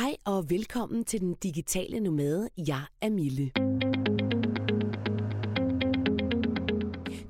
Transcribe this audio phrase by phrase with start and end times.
[0.00, 2.48] Hej og velkommen til den digitale nomade.
[2.56, 3.50] Jeg er Mille.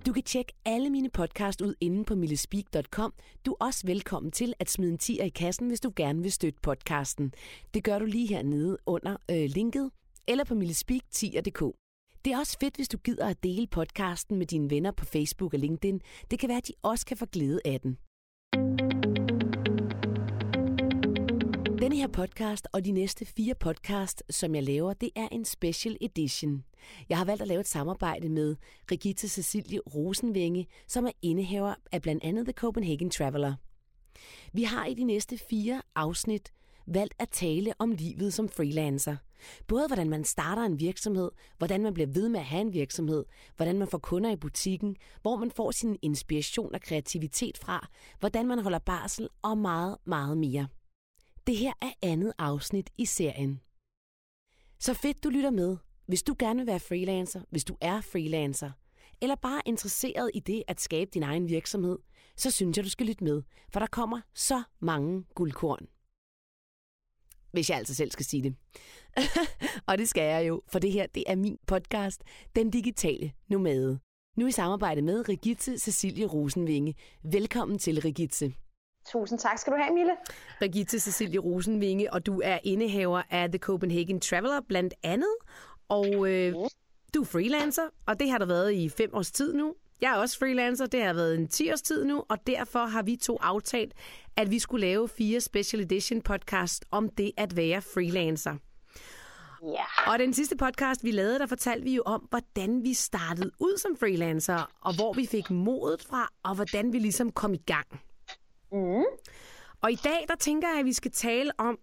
[0.06, 3.12] Du kan tjekke alle mine podcast ud inde på millespeak.com.
[3.46, 6.32] Du er også velkommen til at smide en tier i kassen, hvis du gerne vil
[6.32, 7.32] støtte podcasten.
[7.74, 9.90] Det gør du lige hernede under øh, linket
[10.28, 11.76] eller på millespeak10.dk.
[12.24, 15.54] Det er også fedt, hvis du gider at dele podcasten med dine venner på Facebook
[15.54, 16.00] og LinkedIn.
[16.30, 17.98] Det kan være, at de også kan få glæde af den.
[21.94, 25.96] Denne her podcast og de næste fire podcast, som jeg laver, det er en special
[26.00, 26.64] edition.
[27.08, 28.56] Jeg har valgt at lave et samarbejde med
[28.90, 33.54] Rigitte Cecilie Rosenvinge, som er indehaver af blandt andet The Copenhagen Traveler.
[34.52, 36.52] Vi har i de næste fire afsnit
[36.86, 39.16] valgt at tale om livet som freelancer.
[39.66, 43.24] Både hvordan man starter en virksomhed, hvordan man bliver ved med at have en virksomhed,
[43.56, 47.88] hvordan man får kunder i butikken, hvor man får sin inspiration og kreativitet fra,
[48.20, 50.68] hvordan man holder barsel og meget, meget mere.
[51.46, 53.60] Det her er andet afsnit i serien.
[54.78, 55.76] Så fedt, du lytter med.
[56.06, 58.70] Hvis du gerne vil være freelancer, hvis du er freelancer,
[59.22, 61.98] eller bare interesseret i det at skabe din egen virksomhed,
[62.36, 65.86] så synes jeg, du skal lytte med, for der kommer så mange guldkorn.
[67.52, 68.56] Hvis jeg altså selv skal sige det.
[69.88, 72.22] og det skal jeg jo, for det her det er min podcast,
[72.56, 73.98] Den Digitale Nomade.
[74.36, 76.94] Nu i samarbejde med Rigitte Cecilie Rosenvinge.
[77.22, 78.54] Velkommen til, Rigitte.
[79.12, 80.12] Tusind tak skal du have, Mille.
[80.62, 85.34] Rigitte Cecilie Rosenvinge, og du er indehaver af The Copenhagen Traveler blandt andet.
[85.88, 86.54] Og øh,
[87.14, 89.74] du er freelancer, og det har der været i fem års tid nu.
[90.00, 93.02] Jeg er også freelancer, det har været en 10 års tid nu, og derfor har
[93.02, 93.92] vi to aftalt,
[94.36, 98.56] at vi skulle lave fire special edition podcast om det at være freelancer.
[99.62, 100.12] Ja.
[100.12, 103.78] Og den sidste podcast, vi lavede, der fortalte vi jo om, hvordan vi startede ud
[103.78, 107.86] som freelancer, og hvor vi fik modet fra, og hvordan vi ligesom kom i gang.
[108.74, 109.04] Mm.
[109.80, 111.78] Og i dag, der tænker jeg, at vi skal tale om,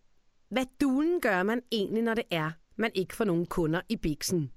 [0.50, 4.52] hvad dulen gør man egentlig, når det er, man ikke får nogen kunder i biksen.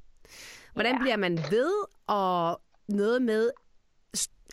[0.73, 1.01] Hvordan Ja.
[1.01, 1.73] bliver man ved,
[2.07, 3.51] og noget med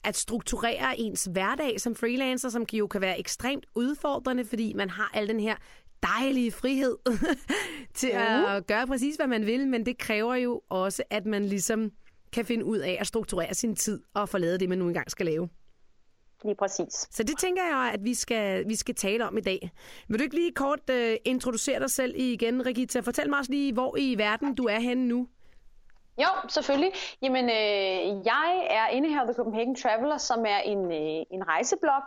[0.04, 5.12] at strukturere ens hverdag som freelancer, som jo kan være ekstremt udfordrende, fordi man har
[5.14, 5.56] al den her
[6.04, 6.98] dejlige frihed
[8.00, 11.92] til at gøre præcis, hvad man vil, men det kræver jo også, at man ligesom
[12.34, 15.12] kan finde ud af at strukturere sin tid og få lavet det, man nu engang
[15.12, 15.50] skal lave.
[16.44, 17.08] Lige præcis.
[17.12, 19.72] Så det tænker jeg, at vi skal, vi skal tale om i dag.
[20.08, 23.00] Vil du ikke lige kort uh, introducere dig selv igen, Regita?
[23.00, 25.28] Fortæl mig også lige, hvor i verden du er henne nu.
[26.18, 26.92] Jo, selvfølgelig.
[27.22, 32.04] Jamen, øh, jeg er indehaver af The Copenhagen Traveler, som er en, øh, en rejseblog,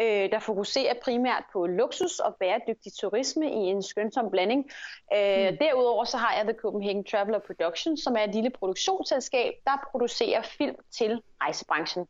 [0.00, 4.70] øh, der fokuserer primært på luksus og bæredygtig turisme i en skønsom blanding.
[5.14, 5.56] Øh, hmm.
[5.58, 10.42] Derudover så har jeg The Copenhagen Traveler Productions, som er et lille produktionsselskab, der producerer
[10.42, 12.06] film til rejsebranchen.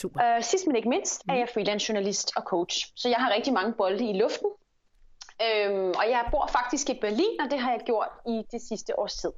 [0.00, 0.36] Super.
[0.36, 3.52] Øh, sidst men ikke mindst er jeg freelance journalist og coach, så jeg har rigtig
[3.52, 4.48] mange bolde i luften.
[5.42, 8.98] Øhm, og jeg bor faktisk i Berlin, og det har jeg gjort i det sidste
[8.98, 9.30] års tid.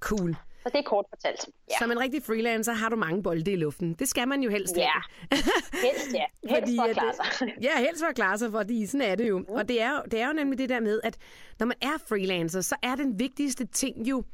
[0.00, 0.36] Cool.
[0.62, 1.48] Så det er kort fortalt.
[1.70, 1.78] Ja.
[1.78, 3.94] Som en rigtig freelancer har du mange bolde i luften.
[3.94, 4.90] Det skal man jo helst Ja,
[5.82, 6.24] helst ja.
[6.54, 7.54] Helst for at klare sig.
[7.62, 9.44] Ja, helst for at klare sig, fordi sådan er det jo.
[9.48, 11.16] Og det er det er jo nemlig det der med, at
[11.58, 14.24] når man er freelancer, så er den vigtigste ting jo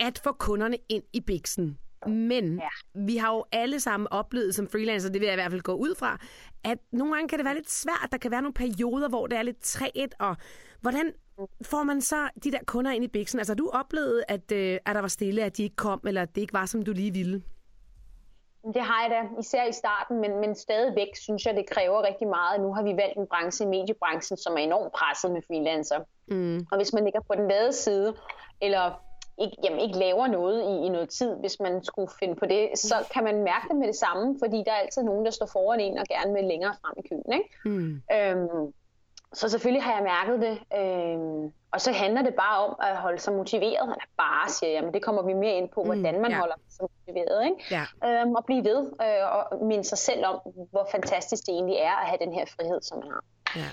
[0.00, 1.78] at få kunderne ind i biksen.
[2.06, 2.68] Men Ja.
[2.94, 5.72] vi har jo alle sammen oplevet som freelancer, det vil jeg i hvert fald gå
[5.74, 6.18] ud fra,
[6.64, 8.08] at nogle gange kan det være lidt svært.
[8.12, 10.36] Der kan være nogle perioder, hvor det er lidt træet, og
[10.80, 11.12] hvordan
[11.62, 13.38] får man så de der kunder ind i biksen?
[13.38, 16.34] Altså, du oplevet, at, øh, at der var stille, at de ikke kom, eller at
[16.34, 17.42] det ikke var, som du lige ville?
[18.74, 22.28] Det har jeg da, især i starten, men, men stadigvæk synes jeg, det kræver rigtig
[22.28, 22.60] meget.
[22.60, 26.00] Nu har vi valgt en branche, mediebranchen, som er enormt presset med freelancer.
[26.28, 26.66] Mm.
[26.70, 28.14] Og hvis man ligger på den lade side,
[28.60, 29.00] eller
[29.38, 32.68] ikke, jamen, ikke laver noget i, i noget tid, hvis man skulle finde på det,
[32.74, 35.46] så kan man mærke det med det samme, fordi der er altid nogen, der står
[35.46, 37.32] foran en og gerne vil længere frem i køen.
[37.32, 37.48] Ikke?
[37.64, 38.02] Mm.
[38.12, 38.72] Øhm,
[39.32, 40.56] så selvfølgelig har jeg mærket det.
[40.80, 43.82] Øhm, og så handler det bare om at holde sig motiveret.
[43.82, 46.38] Eller bare, siger jeg, men det kommer vi mere ind på, hvordan man ja.
[46.38, 47.46] holder sig motiveret.
[47.46, 47.58] Ikke?
[47.70, 48.22] Ja.
[48.22, 51.96] Øhm, og blive ved øh, og minde sig selv om, hvor fantastisk det egentlig er
[52.02, 53.24] at have den her frihed, som man har.
[53.56, 53.70] Ja.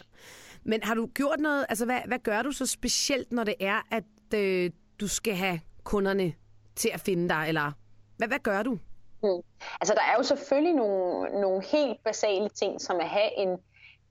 [0.64, 3.88] Men har du gjort noget, altså hvad, hvad gør du så specielt, når det er,
[3.92, 6.34] at øh, du skal have kunderne
[6.76, 7.72] til at finde dig, eller
[8.18, 8.72] hvad, hvad gør du?
[9.24, 9.30] Mm.
[9.82, 13.50] Altså der er jo selvfølgelig nogle, nogle helt basale ting, som at have en,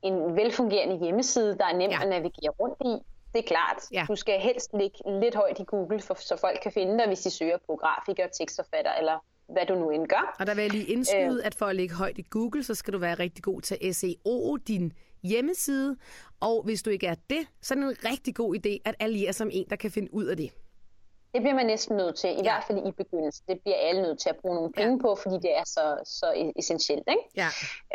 [0.02, 2.02] en velfungerende hjemmeside, der er nem Ja.
[2.02, 3.04] at navigere rundt i.
[3.32, 3.82] Det er klart.
[3.92, 4.04] Ja.
[4.08, 7.20] Du skal helst ligge lidt højt i Google, for, så folk kan finde dig, hvis
[7.20, 10.36] de søger på grafiker, tekstforfatter eller hvad du nu end gør.
[10.40, 12.92] Og der vil jeg lige indskyde, at for at ligge højt i Google, så skal
[12.92, 14.92] du være rigtig god til SEO, din
[15.22, 15.96] hjemmeside.
[16.40, 19.44] Og hvis du ikke er det, så er det en rigtig god idé at alliere
[19.44, 20.50] med en, der kan finde ud af det.
[21.32, 22.42] Det bliver man næsten nødt til, i ja.
[22.42, 23.44] hvert fald i begyndelsen.
[23.48, 25.02] Det bliver alle nødt til at bruge nogle penge ja.
[25.02, 27.08] på, fordi det er så, så e-, essentielt.
[27.08, 27.24] Ikke?
[27.36, 27.48] Ja.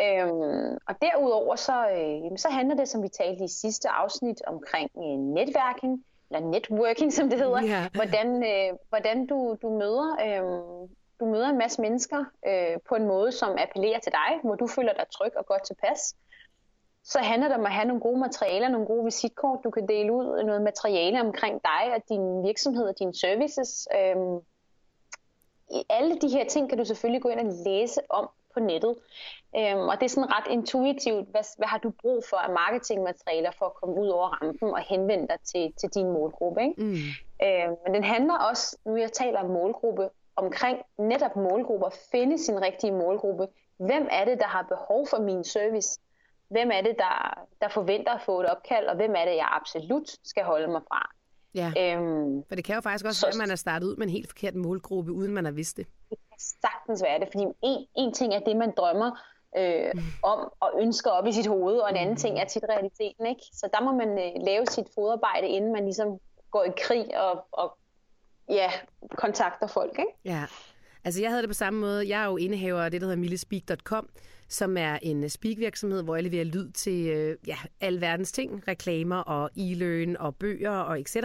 [0.04, 4.90] Øhm, og derudover så, øh, så handler det, som vi talte i sidste afsnit, omkring
[4.98, 7.62] øh, netværking, eller networking, som det hedder.
[7.64, 7.88] Ja.
[7.94, 10.10] Hvordan, øh, hvordan du, du møder...
[10.26, 10.90] Øh,
[11.20, 14.68] du møder en masse mennesker øh, på en måde, som appellerer til dig, hvor du
[14.68, 16.16] føler dig tryg og godt tilpas
[17.08, 20.14] så handler det om at have nogle gode materialer, nogle gode visitkort, du kan dele
[20.14, 23.88] ud, noget materiale omkring dig og din virksomhed og dine services.
[23.98, 24.40] Øhm,
[25.90, 28.96] alle de her ting kan du selvfølgelig gå ind og læse om på nettet.
[29.58, 33.52] Øhm, og det er sådan ret intuitivt, hvad, hvad har du brug for af marketingmaterialer
[33.60, 36.62] for at komme ud over rampen og henvende dig til, til din målgruppe.
[36.62, 36.84] Ikke?
[36.84, 36.94] Mm.
[37.44, 42.62] Øhm, men den handler også, nu jeg taler om målgruppe, omkring netop målgrupper, finde sin
[42.62, 43.48] rigtige målgruppe.
[43.78, 46.00] Hvem er det, der har behov for min service?
[46.50, 49.50] Hvem er det, der, der forventer at få et opkald, og hvem er det, jeg
[49.52, 51.12] absolut skal holde mig fra.
[51.56, 53.96] Ja, øhm, for det kan jo faktisk også så, være, at man er startet ud
[53.96, 55.88] med en helt forkert målgruppe, uden man har vidst det.
[56.10, 59.12] Det kan sagtens være det, fordi en, en ting er det, man drømmer
[59.58, 60.02] øh, mm.
[60.24, 62.18] om og ønsker op i sit hoved, og en anden mm.
[62.18, 63.26] ting er tit realiteten.
[63.26, 63.42] Ikke?
[63.54, 66.20] Så der må man øh, lave sit fodarbejde, inden man ligesom
[66.52, 67.78] går i krig og, og
[68.50, 68.72] ja,
[69.16, 70.00] kontakter folk.
[70.00, 70.12] Ikke?
[70.26, 70.44] Ja,
[71.04, 72.10] altså jeg havde det på samme måde.
[72.10, 74.10] Jeg er jo indehaver af det, der hedder millespeak.com,
[74.50, 78.68] som er en øh, speakvirksomhed, speak-virksomhed, hvor jeg leverer lyd til øh, ja, verdens ting,
[78.68, 81.16] reklamer og e-learn og bøger og etc.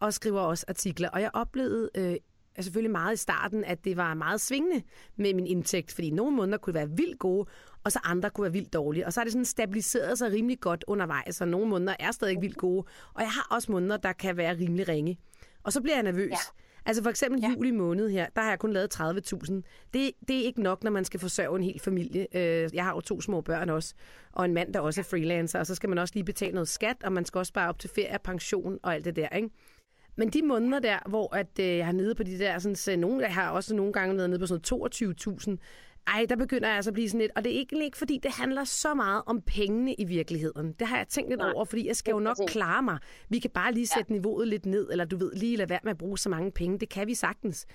[0.00, 1.08] Og skriver også artikler.
[1.08, 2.16] Og jeg oplevede øh,
[2.56, 4.82] altså selvfølgelig meget i starten, at det var meget svingende
[5.16, 7.48] med min indtægt, fordi nogle måneder kunne være vildt gode,
[7.84, 9.06] og så andre kunne være vildt dårlige.
[9.06, 12.40] Og så har det sådan stabiliseret sig rimelig godt undervejs, og nogle måneder er stadig
[12.40, 15.18] vildt gode, og jeg har også måneder, der kan være rimelig ringe.
[15.62, 16.30] Og så bliver jeg nervøs.
[16.30, 16.63] Ja.
[16.86, 17.48] Altså for eksempel ja.
[17.48, 19.52] juli måned her, der har jeg kun lavet 30.000.
[19.94, 22.26] Det, det er ikke nok, når man skal forsørge en hel familie.
[22.36, 23.94] Øh, jeg har jo to små børn også,
[24.32, 26.68] og en mand, der også er freelancer, og så skal man også lige betale noget
[26.68, 29.50] skat, og man skal også spare op til ferie, pension og alt det der, ikke?
[30.16, 32.96] Men de måneder der, hvor at, øh, jeg har nede på de der, sådan, så
[32.96, 35.56] nogle, jeg har også nogle gange været nede på sådan 22.000,
[36.06, 38.20] ej, der begynder jeg altså at blive sådan lidt, og det er ikke, ikke fordi,
[38.22, 40.72] det handler så meget om pengene i virkeligheden.
[40.72, 42.98] Det har jeg tænkt lidt Nej, over, fordi jeg skal jo nok klare mig.
[43.28, 44.14] Vi kan bare lige sætte ja.
[44.14, 46.78] niveauet lidt ned, eller du ved, lige lade være med at bruge så mange penge.
[46.78, 47.66] Det kan vi sagtens.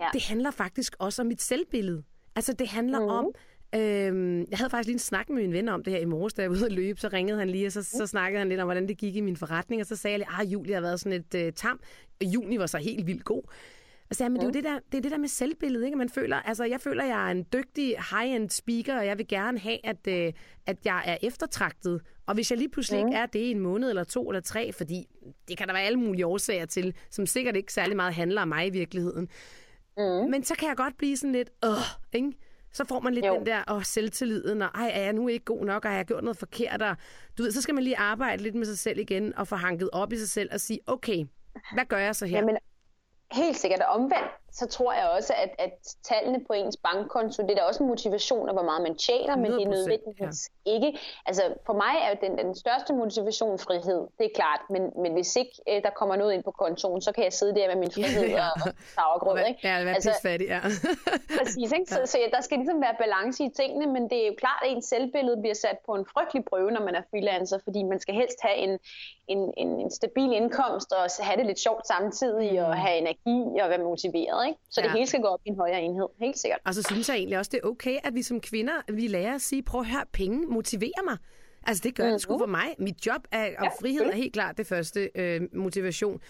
[0.00, 0.08] Ja.
[0.12, 2.02] Det handler faktisk også om mit selvbillede.
[2.36, 3.06] Altså, det handler mm.
[3.06, 3.26] om,
[3.74, 6.34] Øhm, jeg havde faktisk lige en snak med min ven om det her i morges,
[6.34, 7.00] da jeg var ude at løbe.
[7.00, 9.20] Så ringede han lige, og så, så snakkede han lidt om, hvordan det gik i
[9.20, 9.80] min forretning.
[9.80, 11.80] Og så sagde jeg lige, at ah, juli har været sådan et uh, tam.
[12.24, 13.42] Juni var så helt vildt god.
[14.10, 14.46] Altså, ja, men ja.
[14.46, 15.98] det er jo det der, det er det der med selvbilledet, ikke?
[15.98, 19.28] Man føler, altså, jeg føler, at jeg er en dygtig high-end speaker, og jeg vil
[19.28, 20.32] gerne have, at, øh,
[20.66, 22.00] at jeg er eftertragtet.
[22.26, 23.08] Og hvis jeg lige pludselig mm.
[23.08, 25.06] ikke er det i en måned eller to eller tre, fordi
[25.48, 28.48] det kan der være alle mulige årsager til, som sikkert ikke særlig meget handler om
[28.48, 29.28] mig i virkeligheden.
[29.96, 30.30] Mm.
[30.30, 31.70] Men så kan jeg godt blive sådan lidt, åh,
[32.12, 32.32] ikke?
[32.72, 33.34] Så får man lidt jo.
[33.34, 36.06] den der åh, selvtilliden, og ej, er jeg nu ikke god nok, og har jeg
[36.06, 36.82] gjort noget forkert?
[36.82, 36.96] Og,
[37.38, 39.90] du ved, så skal man lige arbejde lidt med sig selv igen, og få hanket
[39.92, 41.24] op i sig selv og sige, okay,
[41.74, 42.38] hvad gør jeg så her?
[42.38, 42.56] Jamen,
[43.28, 45.72] helt sikkert omvendt så tror jeg også, at, at
[46.02, 49.36] tallene på ens bankkonto, det er da også en motivation af, hvor meget man tjener,
[49.36, 50.72] men det er nødvendigvis ja.
[50.74, 50.98] ikke.
[51.26, 55.36] Altså for mig er den, den største motivation frihed, det er klart, men, men hvis
[55.36, 57.90] ikke øh, der kommer noget ind på kontoen, så kan jeg sidde der med min
[57.90, 58.48] frihed ja.
[58.48, 59.38] og, sauergrød.
[59.48, 59.60] Ikke?
[59.64, 60.60] Ja, er altså, fattig, ja.
[61.38, 61.86] præcis, ikke?
[61.86, 64.70] Så, så der skal ligesom være balance i tingene, men det er jo klart, at
[64.72, 68.14] ens selvbillede bliver sat på en frygtelig prøve, når man er freelancer, fordi man skal
[68.14, 68.78] helst have en,
[69.28, 72.66] en, en, en stabil indkomst og have det lidt sjovt samtidig, mm.
[72.66, 74.45] og have energi og være motiveret.
[74.46, 74.58] Ikke?
[74.70, 74.86] Så ja.
[74.86, 76.60] det hele skal gå op i en højere enhed, helt sikkert.
[76.64, 79.34] Og så synes jeg egentlig også, det er okay, at vi som kvinder, vi lærer
[79.34, 81.16] at sige, prøv at høre, penge motiverer mig.
[81.66, 82.12] Altså det gør mm-hmm.
[82.12, 82.74] det sgu for mig.
[82.78, 86.20] Mit job er, og ja, frihed er helt klart det første øh, motivation.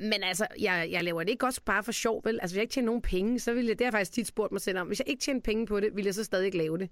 [0.00, 2.38] Men altså, jeg, jeg laver det ikke også bare for sjov, vel?
[2.42, 4.26] Altså, hvis jeg ikke tjener nogen penge, så vil jeg, det har jeg faktisk tit
[4.26, 6.46] spurgt mig selv om, hvis jeg ikke tjener penge på det, vil jeg så stadig
[6.46, 6.90] ikke lave det.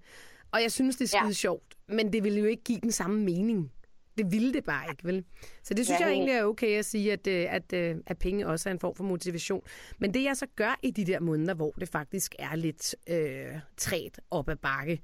[0.53, 1.33] Og jeg synes, det er skide ja.
[1.33, 3.73] sjovt, men det vil jo ikke give den samme mening
[4.19, 5.25] det ville det bare ikke, vel?
[5.63, 7.97] Så det synes ja, jeg egentlig er okay at sige, at, øh, at, at, øh,
[8.07, 9.63] at penge også er en form for motivation.
[9.99, 13.61] Men det jeg så gør i de der måneder, hvor det faktisk er lidt øh,
[13.77, 15.01] træt op ad bakke,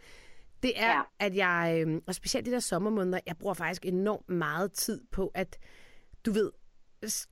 [0.62, 1.00] det er, ja.
[1.18, 5.30] at jeg, øh, og specielt de der sommermåneder, jeg bruger faktisk enormt meget tid på,
[5.34, 5.58] at
[6.26, 6.50] du ved,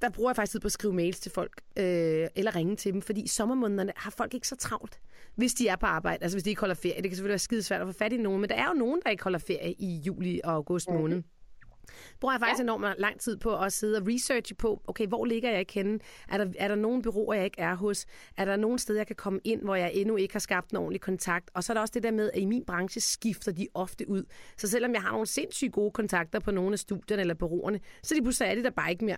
[0.03, 2.93] der bruger jeg faktisk tid på at skrive mails til folk, øh, eller ringe til
[2.93, 5.01] dem, fordi i sommermånederne har folk ikke så travlt,
[5.35, 7.03] hvis de er på arbejde, altså hvis de ikke holder ferie.
[7.03, 8.75] Det kan selvfølgelig være skide svært at få fat i nogen, men der er jo
[8.75, 11.17] nogen, der ikke holder ferie i juli og august måned.
[11.17, 11.25] Mm
[12.21, 12.63] bruger jeg faktisk ja.
[12.63, 15.99] enormt lang tid på at sidde og researche på, okay, hvor ligger jeg ikke henne?
[16.29, 18.07] Er der, er der nogen bureauer, jeg ikke er hos?
[18.37, 20.77] Er der nogen steder, jeg kan komme ind, hvor jeg endnu ikke har skabt en
[20.77, 21.51] ordentlig kontakt?
[21.55, 24.09] Og så er der også det der med, at i min branche skifter de ofte
[24.09, 24.25] ud.
[24.57, 28.15] Så selvom jeg har nogle sindssygt gode kontakter på nogle af studierne eller bureauerne, så
[28.15, 29.17] de pludselig er det der bare ikke mere.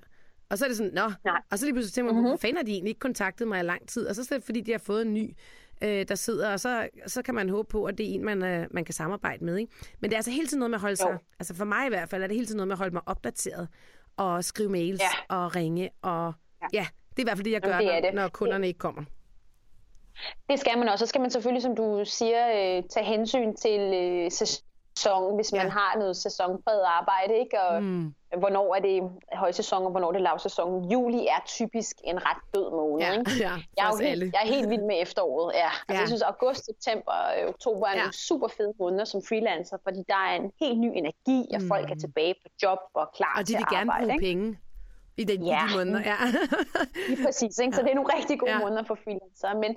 [0.49, 1.40] Og så er det sådan, nå, Nej.
[1.50, 3.62] og så lige pludselig tænker man, hvorfor fanden har de egentlig ikke kontaktet mig i
[3.62, 4.06] lang tid?
[4.06, 5.37] Og så er det fordi, de har fået en ny
[5.83, 8.43] øh, der sidder, og så, så kan man håbe på, at det er en, man,
[8.45, 9.57] øh, man kan samarbejde med.
[9.57, 9.73] Ikke?
[10.00, 11.19] Men det er altså hele tiden noget med at holde sig, jo.
[11.38, 13.02] altså for mig i hvert fald, er det hele tiden noget med at holde mig
[13.07, 13.69] opdateret,
[14.16, 15.37] og skrive mails, ja.
[15.37, 16.66] og ringe, og ja.
[16.73, 18.14] ja, Det er i hvert fald det, jeg gør, det når, det.
[18.14, 19.04] når kunderne ikke kommer.
[20.50, 21.07] Det skal man også.
[21.07, 24.31] Så skal man selvfølgelig, som du siger, øh, tage hensyn til øh,
[25.04, 25.68] sæson, hvis man ja.
[25.68, 27.61] har noget sæsonpræget arbejde, ikke?
[27.61, 28.14] Og mm.
[28.38, 30.90] hvornår er det højsæson, og hvornår er det lavsæson.
[30.92, 33.30] Juli er typisk en ret død måned, ja, ikke?
[33.40, 35.64] Ja, jeg, er helt, jeg er helt vild med efteråret, ja.
[35.64, 35.99] Altså, ja.
[35.99, 37.99] jeg synes, august, september og øh, oktober er ja.
[37.99, 41.68] nogle super fede måneder som freelancer, fordi der er en helt ny energi, og mm.
[41.68, 43.70] folk er tilbage på job og klar og til arbejde.
[43.70, 44.26] De vil gerne bruge ikke?
[44.26, 44.58] penge.
[45.16, 45.62] I, den, ja.
[45.68, 46.16] de måneder, ja.
[47.09, 47.76] Lige præcis, ikke?
[47.76, 48.59] så det er nogle rigtig gode ja.
[48.59, 49.54] måneder for freelancer.
[49.54, 49.76] Men,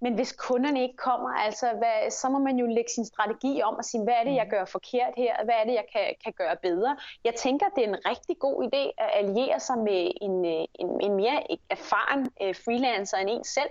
[0.00, 3.74] men hvis kunderne ikke kommer, altså, hvad, så må man jo lægge sin strategi om
[3.74, 4.50] og sige, hvad er det, jeg mm.
[4.50, 5.44] gør forkert her?
[5.44, 6.96] Hvad er det, jeg kan, kan gøre bedre?
[7.24, 11.00] Jeg tænker, det er en rigtig god idé at alliere sig med en, øh, en,
[11.00, 11.38] en mere
[11.70, 13.70] erfaren uh, freelancer end en selv,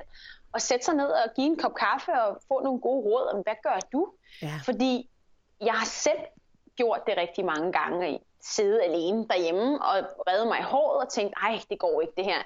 [0.54, 3.42] og sætte sig ned og give en kop kaffe og få nogle gode råd om,
[3.44, 4.12] hvad gør du?
[4.42, 4.60] Ja.
[4.66, 5.10] Fordi
[5.62, 6.20] jeg har selv
[6.76, 9.96] gjort det rigtig mange gange sidde alene derhjemme og
[10.28, 12.42] redde mig i håret og tænke, ej, det går ikke det her.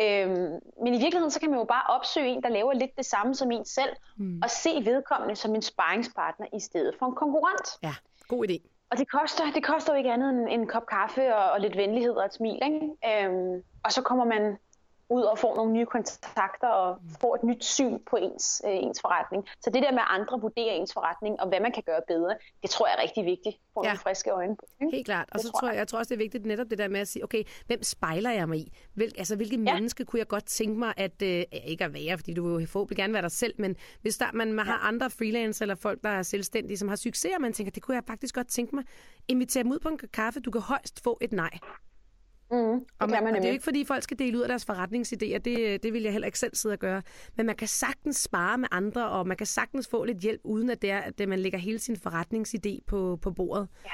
[0.00, 3.06] Øhm, men i virkeligheden, så kan man jo bare opsøge en, der laver lidt det
[3.06, 4.40] samme som en selv, mm.
[4.42, 7.68] og se vedkommende som en sparringspartner i stedet for en konkurrent.
[7.82, 7.94] Ja,
[8.28, 8.58] god idé.
[8.90, 11.76] Og det koster, det koster jo ikke andet end en kop kaffe og, og lidt
[11.76, 12.58] venlighed og et smil.
[12.64, 13.26] Ikke?
[13.26, 14.58] Øhm, og så kommer man
[15.08, 19.00] ud og får nogle nye kontakter og får et nyt syn på ens, øh, ens
[19.00, 19.44] forretning.
[19.60, 22.34] Så det der med, at andre vurderer ens forretning og hvad man kan gøre bedre,
[22.62, 23.88] det tror jeg er rigtig vigtigt for ja.
[23.88, 24.56] nogle friske øjne.
[24.80, 24.96] Ikke?
[24.96, 25.28] Helt klart.
[25.32, 27.00] Og det så tror jeg, jeg tror også, det er vigtigt netop det der med
[27.00, 28.72] at sige, okay, hvem spejler jeg mig i?
[28.94, 29.74] Hvil, altså, hvilke ja.
[29.74, 32.66] menneske kunne jeg godt tænke mig, at øh, ikke at være, fordi du vil jo
[32.66, 34.72] forhåbentlig gerne være dig selv, men hvis der, man, man ja.
[34.72, 37.82] har andre freelance eller folk, der er selvstændige, som har succes, og man tænker, det
[37.82, 38.84] kunne jeg faktisk godt tænke mig,
[39.28, 41.58] invitere dem ud på en kaffe, du kan højst få et nej.
[42.50, 44.42] Mm, det, og, man, man og det er jo ikke, fordi folk skal dele ud
[44.42, 45.38] af deres forretningsidéer.
[45.38, 47.02] Det, det vil jeg heller ikke selv sidde og gøre.
[47.36, 50.70] Men man kan sagtens spare med andre, og man kan sagtens få lidt hjælp, uden
[50.70, 53.68] at, det er, at man lægger hele sin forretningsidé på, på bordet.
[53.84, 53.90] Ja.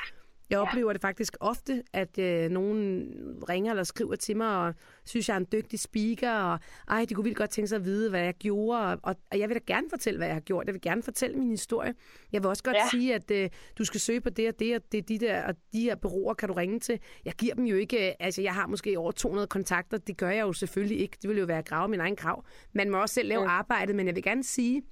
[0.53, 0.93] Jeg oplever ja.
[0.93, 3.09] det faktisk ofte, at øh, nogen
[3.49, 7.15] ringer eller skriver til mig, og synes, jeg er en dygtig speaker, og ej, de
[7.15, 9.61] kunne vildt godt tænke sig at vide, hvad jeg gjorde, og, og jeg vil da
[9.67, 10.67] gerne fortælle, hvad jeg har gjort.
[10.67, 11.95] Jeg vil gerne fortælle min historie.
[12.33, 12.89] Jeg vil også godt ja.
[12.91, 15.55] sige, at øh, du skal søge på det og det, og det, de der, og
[15.73, 16.99] de her bureauer kan du ringe til.
[17.25, 20.31] Jeg giver dem jo ikke, øh, altså jeg har måske over 200 kontakter, det gør
[20.31, 21.17] jeg jo selvfølgelig ikke.
[21.23, 22.45] Det vil jo være at grave min egen grav.
[22.73, 23.49] Man må også selv lave ja.
[23.49, 24.83] arbejdet, men jeg vil gerne sige,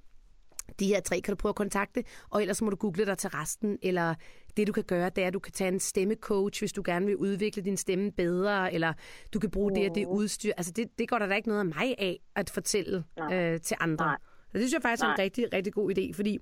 [0.79, 3.29] de her tre kan du prøve at kontakte, og ellers må du google dig til
[3.29, 4.15] resten, eller
[4.57, 7.05] det du kan gøre, det er, at du kan tage en stemmecoach, hvis du gerne
[7.05, 8.93] vil udvikle din stemme bedre, eller
[9.33, 10.51] du kan bruge det og det udstyr.
[10.57, 13.77] Altså det, det går der da ikke noget af mig af at fortælle øh, til
[13.79, 14.05] andre.
[14.05, 14.17] Nej.
[14.53, 15.11] Og det synes jeg faktisk Nej.
[15.11, 16.37] er en rigtig, rigtig god idé, fordi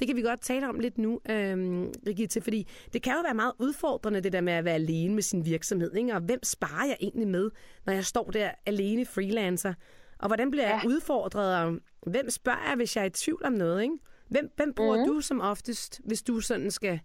[0.00, 3.34] det kan vi godt tale om lidt nu, øhm, Rigitte, fordi det kan jo være
[3.34, 6.14] meget udfordrende, det der med at være alene med sin virksomhed, ikke?
[6.14, 7.50] og hvem sparer jeg egentlig med,
[7.86, 9.74] når jeg står der alene freelancer?
[10.18, 10.74] Og hvordan bliver ja.
[10.76, 13.82] jeg udfordret, og hvem spørger jeg, hvis jeg er i tvivl om noget?
[13.82, 13.98] Ikke?
[14.28, 15.06] Hvem, hvem bruger mm.
[15.06, 17.00] du som oftest, hvis du sådan skal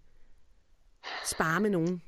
[1.24, 2.02] spare med nogen?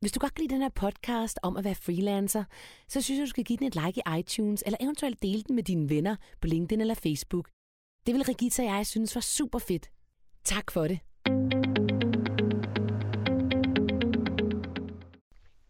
[0.00, 2.44] Hvis du godt kan lide den her podcast om at være freelancer,
[2.88, 5.54] så synes jeg, du skal give den et like i iTunes, eller eventuelt dele den
[5.54, 7.48] med dine venner på LinkedIn eller Facebook.
[8.06, 9.90] Det vil Regita og jeg synes var super fedt.
[10.44, 10.98] Tak for det.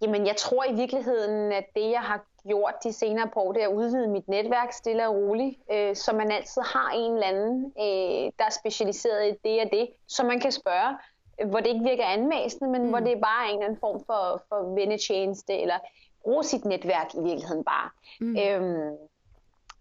[0.04, 3.62] Jamen, jeg tror i virkeligheden, at det, jeg har gjort de senere på år, det
[3.62, 7.26] er at udvide mit netværk stille og roligt, øh, så man altid har en eller
[7.26, 10.96] anden, øh, der er specialiseret i det og det, så man kan spørge,
[11.50, 12.88] hvor det ikke virker anmæsende, men mm.
[12.88, 15.78] hvor det bare er en eller anden form for, for vennetjeneste, eller
[16.22, 17.90] bruge sit netværk i virkeligheden bare.
[18.20, 18.36] Mm.
[18.38, 18.96] Øhm,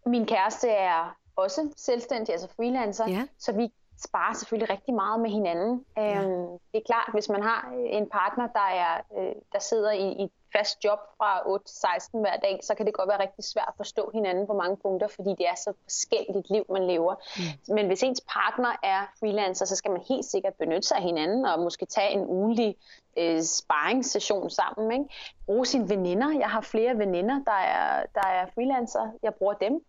[0.06, 3.28] min kæreste er også selvstændig, altså freelancer, ja.
[3.40, 5.86] så vi sparer selvfølgelig rigtig meget med hinanden.
[5.98, 6.24] Ja.
[6.24, 10.12] Øhm, det er klart, hvis man har en partner, der, er, øh, der sidder i,
[10.12, 13.22] i et fast job fra 8 til 16 hver dag, så kan det godt være
[13.22, 16.88] rigtig svært at forstå hinanden på mange punkter, fordi det er så forskelligt liv, man
[16.88, 17.16] lever.
[17.38, 17.76] Mm.
[17.76, 21.46] Men hvis ens partner er freelancer, så skal man helt sikkert benytte sig af hinanden,
[21.46, 22.76] og måske tage en ugenlig
[23.18, 24.92] øh, sparringssession sammen.
[24.92, 25.16] Ikke?
[25.46, 26.40] Bruge sine veninder.
[26.40, 29.12] Jeg har flere veninder, der er, der er freelancer.
[29.24, 29.86] Jeg bruger dem.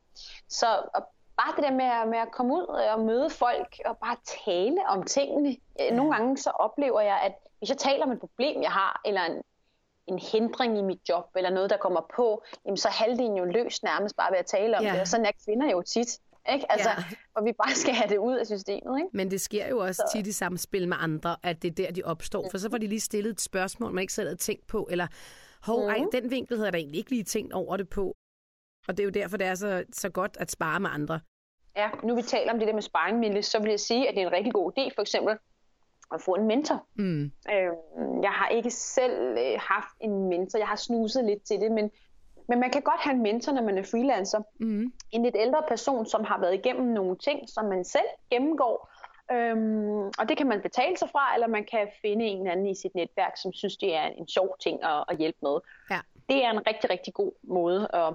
[0.49, 1.03] Så at
[1.37, 4.81] bare det der med at, med at komme ud og møde folk og bare tale
[4.87, 5.57] om tingene.
[5.93, 9.23] Nogle gange så oplever jeg, at hvis jeg taler om et problem, jeg har, eller
[9.23, 9.43] en,
[10.07, 13.45] en hindring i mit job, eller noget, der kommer på, jamen, så er halvdelen jo
[13.45, 14.93] løst nærmest bare ved at tale om ja.
[14.93, 15.01] det.
[15.01, 16.19] Og sådan er kvinder jo tit.
[16.53, 16.73] Ikke?
[16.73, 17.05] Altså, ja.
[17.35, 18.99] Og vi bare skal have det ud af systemet.
[18.99, 19.09] Ikke?
[19.13, 20.17] Men det sker jo også så.
[20.17, 22.49] tit i samspil med andre, at det er der, de opstår.
[22.51, 25.07] For så får de lige stillet et spørgsmål, man ikke selv havde tænkt på, eller
[25.63, 25.89] hov, mm.
[25.89, 28.17] ej, den vinkel havde jeg da egentlig ikke lige tænkt over det på.
[28.89, 31.21] Og det er jo derfor, det er så, så godt at spare med andre.
[31.77, 34.23] Ja, nu vi taler om det der med sparring, så vil jeg sige, at det
[34.23, 35.39] er en rigtig god idé, for eksempel
[36.15, 36.87] at få en mentor.
[36.95, 37.25] Mm.
[37.25, 37.73] Øh,
[38.23, 41.91] jeg har ikke selv øh, haft en mentor, jeg har snuset lidt til det, men,
[42.49, 44.43] men man kan godt have en mentor, når man er freelancer.
[44.61, 44.93] Mm.
[45.11, 48.91] En lidt ældre person, som har været igennem nogle ting, som man selv gennemgår,
[49.33, 52.75] Øhm, og det kan man betale sig fra, eller man kan finde en anden i
[52.75, 55.59] sit netværk, som synes, det er en sjov ting at, at hjælpe med.
[55.91, 56.01] Ja.
[56.29, 58.15] Det er en rigtig, rigtig god måde at,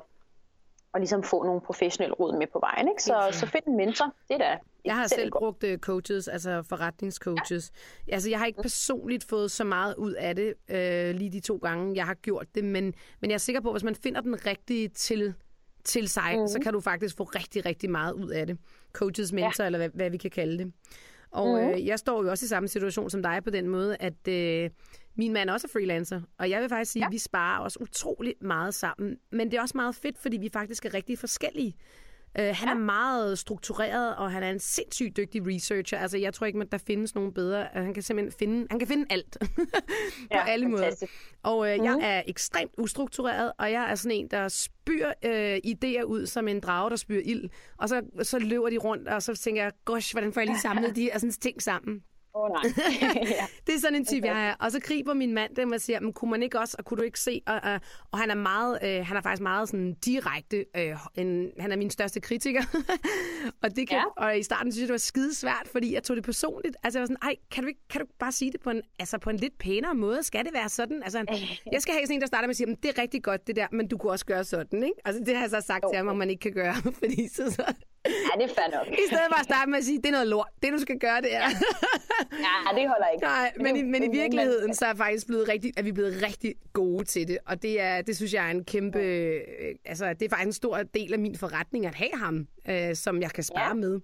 [0.94, 2.88] at ligesom få nogle professionelle råd med på vejen.
[2.88, 3.04] Ikke?
[3.04, 4.14] Så, så find en mentor.
[4.28, 7.72] Det er da jeg har selv brugt uh, coaches, altså forretningscoaches.
[8.08, 8.14] Ja.
[8.14, 11.58] Altså, jeg har ikke personligt fået så meget ud af det, øh, lige de to
[11.58, 14.22] gange, jeg har gjort det, men, men jeg er sikker på, at hvis man finder
[14.22, 15.34] den rigtige til,
[15.84, 16.48] til sig, mm.
[16.48, 18.58] så kan du faktisk få rigtig, rigtig meget ud af det.
[18.94, 19.66] Coaches, mentor, ja.
[19.66, 20.74] eller hvad, hvad vi kan kalde det.
[21.32, 21.70] Og mm.
[21.70, 24.70] øh, jeg står jo også i samme situation som dig på den måde, at øh,
[25.20, 27.08] min mand også er freelancer, og jeg vil faktisk sige, ja.
[27.08, 29.18] at vi sparer også utrolig meget sammen.
[29.32, 31.76] Men det er også meget fedt, fordi vi faktisk er rigtig forskellige.
[32.40, 32.70] Uh, han ja.
[32.70, 35.98] er meget struktureret, og han er en sindssygt dygtig researcher.
[35.98, 37.68] Altså, jeg tror ikke, at der findes nogen bedre.
[37.74, 39.48] Han kan simpelthen finde, han kan finde alt på
[40.32, 41.06] ja, alle måder.
[41.44, 41.84] Og uh, mm-hmm.
[41.84, 42.04] jeg mhm.
[42.04, 46.60] er ekstremt ustruktureret, og jeg er sådan en, der spyr uh, idéer ud som en
[46.60, 47.50] drage, der spyr ild.
[47.78, 50.60] Og så, så løber de rundt, og så tænker jeg, gosh, hvordan får jeg lige
[50.60, 52.04] samlet de her sådan, ting sammen?
[52.34, 52.64] Oh, nej.
[53.40, 53.46] ja.
[53.68, 54.54] Det er sådan en type, jeg er.
[54.60, 56.98] Og så griber min mand dem og siger, men kunne man ikke også, og kunne
[56.98, 57.42] du ikke se?
[57.48, 57.80] Og, og,
[58.12, 61.76] og han er meget, øh, han er faktisk meget sådan direkte, øh, en, han er
[61.76, 62.64] min største kritiker.
[63.64, 64.26] og, det kan, ja.
[64.26, 66.76] og i starten synes jeg, det var skide svært, fordi jeg tog det personligt.
[66.84, 68.82] Altså jeg var sådan, ej, kan du ikke, kan du bare sige det på en,
[69.00, 70.24] altså på en lidt pænere måde?
[70.24, 71.04] Skal det være sådan?
[71.04, 71.26] Altså,
[71.72, 73.56] jeg skal have sådan en, der starter med at sige, det er rigtig godt det
[73.56, 74.96] der, men du kunne også gøre sådan, ikke?
[75.06, 75.94] Altså det har jeg så sagt okay.
[75.94, 77.74] til ham, om man ikke kan gøre, fordi så, så
[78.06, 78.88] Ja, det er fair nok.
[78.88, 80.48] I stedet for at starte med at sige, det er noget lort.
[80.64, 81.48] Det, du skal gøre, det er...
[82.48, 83.26] ja, det holder ikke.
[83.26, 86.56] Nej, men, i, men i virkeligheden, så er, faktisk blevet rigtig, er vi blevet rigtig
[86.74, 87.38] gode til det.
[87.46, 89.00] Og det, er, det synes jeg er en kæmpe...
[89.00, 89.42] Øh,
[89.86, 93.22] altså, det er faktisk en stor del af min forretning at have ham, øh, som
[93.22, 93.74] jeg kan spare ja.
[93.74, 94.02] med.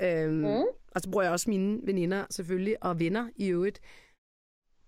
[0.00, 0.64] Øhm, mm.
[0.94, 3.80] Og så bruger jeg også mine veninder selvfølgelig, og venner i øvrigt.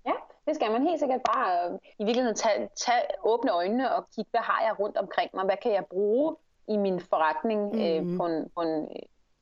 [0.07, 0.13] Ja,
[0.47, 4.31] det skal man helt sikkert bare øh, i virkeligheden tage, tage åbne øjnene og kigge,
[4.31, 5.45] hvad har jeg rundt omkring mig?
[5.45, 6.37] Hvad kan jeg bruge
[6.69, 8.19] i min forretning øh, mhm.
[8.19, 8.89] på, en, på en,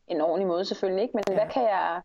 [0.08, 1.02] en ordentlig måde selvfølgelig.
[1.02, 1.16] Ikke?
[1.16, 1.34] Men ja.
[1.34, 2.00] hvad, kan jeg,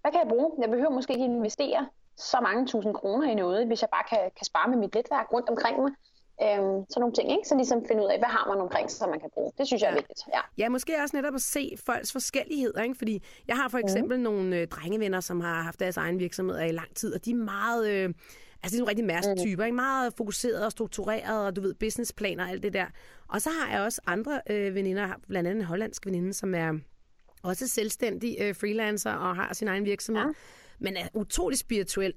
[0.00, 0.50] hvad kan jeg bruge?
[0.60, 4.18] Jeg behøver måske ikke investere så mange tusind kroner i noget, hvis jeg bare kan,
[4.36, 5.92] kan spare med mit netværk rundt omkring mig.
[6.42, 7.48] Øhm, sådan nogle ting, ikke?
[7.48, 9.52] Så ligesom finde ud af, hvad har man omkring sig, som man kan bruge.
[9.58, 10.20] Det synes jeg er vigtigt.
[10.34, 10.40] Ja.
[10.58, 12.94] ja, måske også netop at se folks forskelligheder, ikke?
[12.98, 13.84] Fordi jeg har for mhm.
[13.84, 14.22] eksempel mm.
[14.22, 17.34] nogle øh, drengevenner, som har haft deres egen virksomhed i lang tid, og de er
[17.34, 17.88] meget...
[17.88, 18.14] Øh,
[18.62, 19.66] Altså, nogle rigtig mærkestyper, mm.
[19.66, 19.76] ikke?
[19.76, 22.86] Meget fokuseret og struktureret, og du ved, businessplaner og alt det der.
[23.28, 26.78] Og så har jeg også andre øh, veninder, blandt andet en hollandsk veninde, som er
[27.42, 30.32] også selvstændig øh, freelancer og har sin egen virksomhed, ja.
[30.78, 32.14] men er utrolig spirituel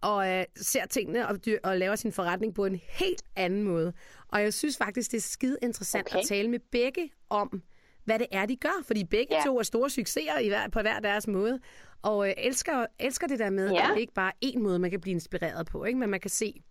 [0.00, 3.92] og øh, ser tingene og, dyr, og laver sin forretning på en helt anden måde.
[4.28, 6.18] Og jeg synes faktisk, det er skide interessant okay.
[6.18, 7.62] at tale med begge om,
[8.04, 8.82] hvad det er, de gør.
[8.86, 9.42] Fordi begge ja.
[9.44, 11.60] to er store succeser i hver, på hver deres måde.
[12.06, 13.82] Og øh, elsker, elsker det der med, ja.
[13.82, 15.98] at det ikke bare er én måde, man kan blive inspireret på, ikke?
[15.98, 16.62] men man kan se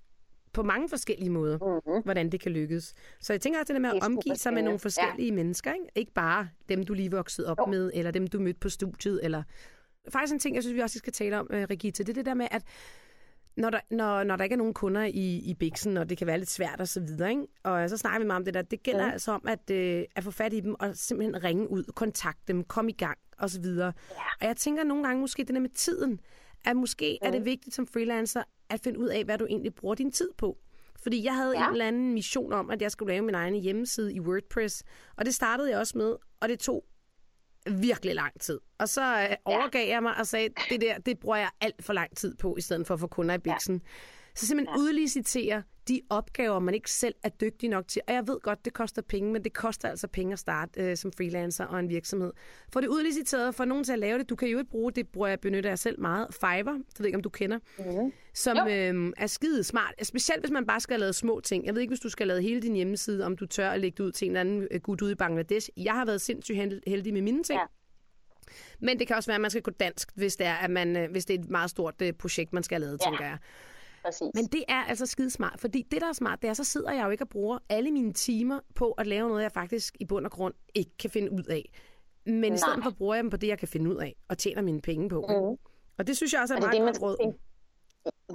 [0.53, 2.03] på mange forskellige måder, mm-hmm.
[2.03, 2.93] hvordan det kan lykkes.
[3.19, 5.35] Så jeg tænker også det der med at omgive sig med nogle forskellige ja.
[5.35, 5.73] mennesker.
[5.73, 5.85] Ikke?
[5.95, 7.65] ikke bare dem, du lige voksede op jo.
[7.65, 9.19] med, eller dem, du mødte på studiet.
[9.23, 9.43] Eller...
[10.09, 12.25] Faktisk en ting, jeg synes, vi også skal tale om, uh, Regita, det er det
[12.25, 12.63] der med, at
[13.57, 16.27] når der, når, når der ikke er nogen kunder i, i Bixen, og det kan
[16.27, 17.47] være lidt svært og så videre, ikke?
[17.63, 19.11] og så snakker vi meget om det der, det gælder ja.
[19.11, 22.63] altså om at, øh, at få fat i dem og simpelthen ringe ud, kontakte dem,
[22.63, 23.93] komme i gang og så videre.
[24.11, 24.15] Ja.
[24.41, 26.19] Og jeg tænker nogle gange måske det der med tiden,
[26.65, 27.27] at måske ja.
[27.27, 30.29] er det vigtigt som freelancer at finde ud af, hvad du egentlig bruger din tid
[30.37, 30.57] på.
[31.03, 31.67] Fordi jeg havde ja.
[31.67, 34.83] en eller anden mission om, at jeg skulle lave min egen hjemmeside i WordPress.
[35.17, 36.85] Og det startede jeg også med, og det tog
[37.71, 38.59] virkelig lang tid.
[38.77, 41.93] Og så øh, overgav jeg mig og sagde, det der, det bruger jeg alt for
[41.93, 43.75] lang tid på, i stedet for at få kunder i Bixen.
[43.75, 43.89] Ja.
[44.35, 44.81] Så simpelthen ja.
[44.81, 48.01] udlicitere de opgaver, man ikke selv er dygtig nok til.
[48.07, 50.97] Og jeg ved godt, det koster penge, men det koster altså penge at starte øh,
[50.97, 52.31] som freelancer og en virksomhed.
[52.73, 54.29] Få det udliciteret, for nogen til at lave det.
[54.29, 56.27] Du kan jo ikke bruge det, bruger jeg benytter jeg selv meget.
[56.33, 58.11] Fiverr, det ved ikke, om du kender, mm.
[58.33, 59.93] som øh, er skide smart.
[60.03, 61.65] Specielt hvis man bare skal lave små ting.
[61.65, 63.95] Jeg ved ikke, hvis du skal lave hele din hjemmeside, om du tør at lægge
[63.97, 65.69] det ud til en anden øh, gut ude i Bangladesh.
[65.77, 67.59] Jeg har været sindssygt heldig med mine ting.
[67.59, 67.65] Ja.
[68.79, 70.97] Men det kan også være, at man skal gå dansk, hvis det er, at man,
[70.97, 73.09] øh, hvis det er et meget stort øh, projekt, man skal have lavet, ja.
[73.09, 73.37] tænker jeg.
[74.05, 74.31] Præcis.
[74.33, 77.05] Men det er altså skidesmart, fordi det, der er smart, det er, så sidder jeg
[77.05, 80.25] jo ikke og bruger alle mine timer på at lave noget, jeg faktisk i bund
[80.25, 81.71] og grund ikke kan finde ud af.
[82.25, 82.53] Men Nej.
[82.53, 84.61] i stedet for bruger jeg dem på det, jeg kan finde ud af, og tjener
[84.61, 85.25] mine penge på.
[85.29, 85.69] Mm.
[85.97, 87.17] Og det synes jeg også er og meget godt råd.
[87.21, 87.39] Tænke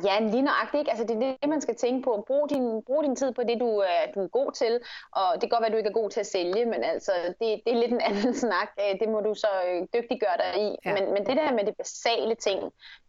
[0.04, 0.80] Ja, lige nøjagtigt.
[0.80, 0.90] Ikke?
[0.90, 2.24] Altså, det er det, man skal tænke på.
[2.26, 4.80] Brug din, brug din tid på det, du, uh, du er god til.
[5.12, 7.12] Og det kan godt være, at du ikke er god til at sælge, men altså,
[7.40, 8.68] det, det er lidt en anden snak.
[8.80, 10.76] Øh, det må du så øh, dygtiggøre dig i.
[10.84, 10.94] Ja.
[10.94, 12.58] Men, men det der med de basale ting,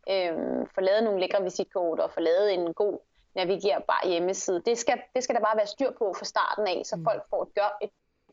[0.10, 0.34] øh,
[0.76, 3.00] få lavet nogle lækre visitkorter, få lavet en god
[3.36, 6.96] navigerbar hjemmeside, det skal, det skal der bare være styr på fra starten af, så
[6.96, 7.04] mm.
[7.04, 7.90] folk får et, gør, et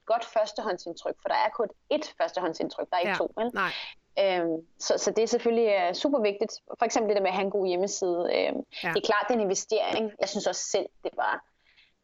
[0.07, 3.17] godt førstehåndsindtryk, for der er kun ét førstehåndsindtryk, der er ikke ja.
[3.17, 3.33] to.
[3.37, 3.51] Vel?
[3.55, 3.73] Nej.
[4.21, 6.53] Øhm, så, så det er selvfølgelig uh, super vigtigt.
[6.79, 8.21] For eksempel det der med at have en god hjemmeside.
[8.35, 8.89] Øhm, ja.
[8.89, 10.13] Det er klart, det er en investering.
[10.21, 11.45] Jeg synes også selv, det var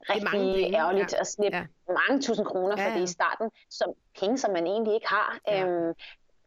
[0.09, 1.21] rigtig det ærgerligt ja.
[1.21, 1.65] at slippe ja.
[1.89, 2.99] mange tusind kroner for ja, ja.
[2.99, 5.39] det i starten, som penge, som man egentlig ikke har.
[5.49, 5.67] Ja.
[5.67, 5.95] Øhm,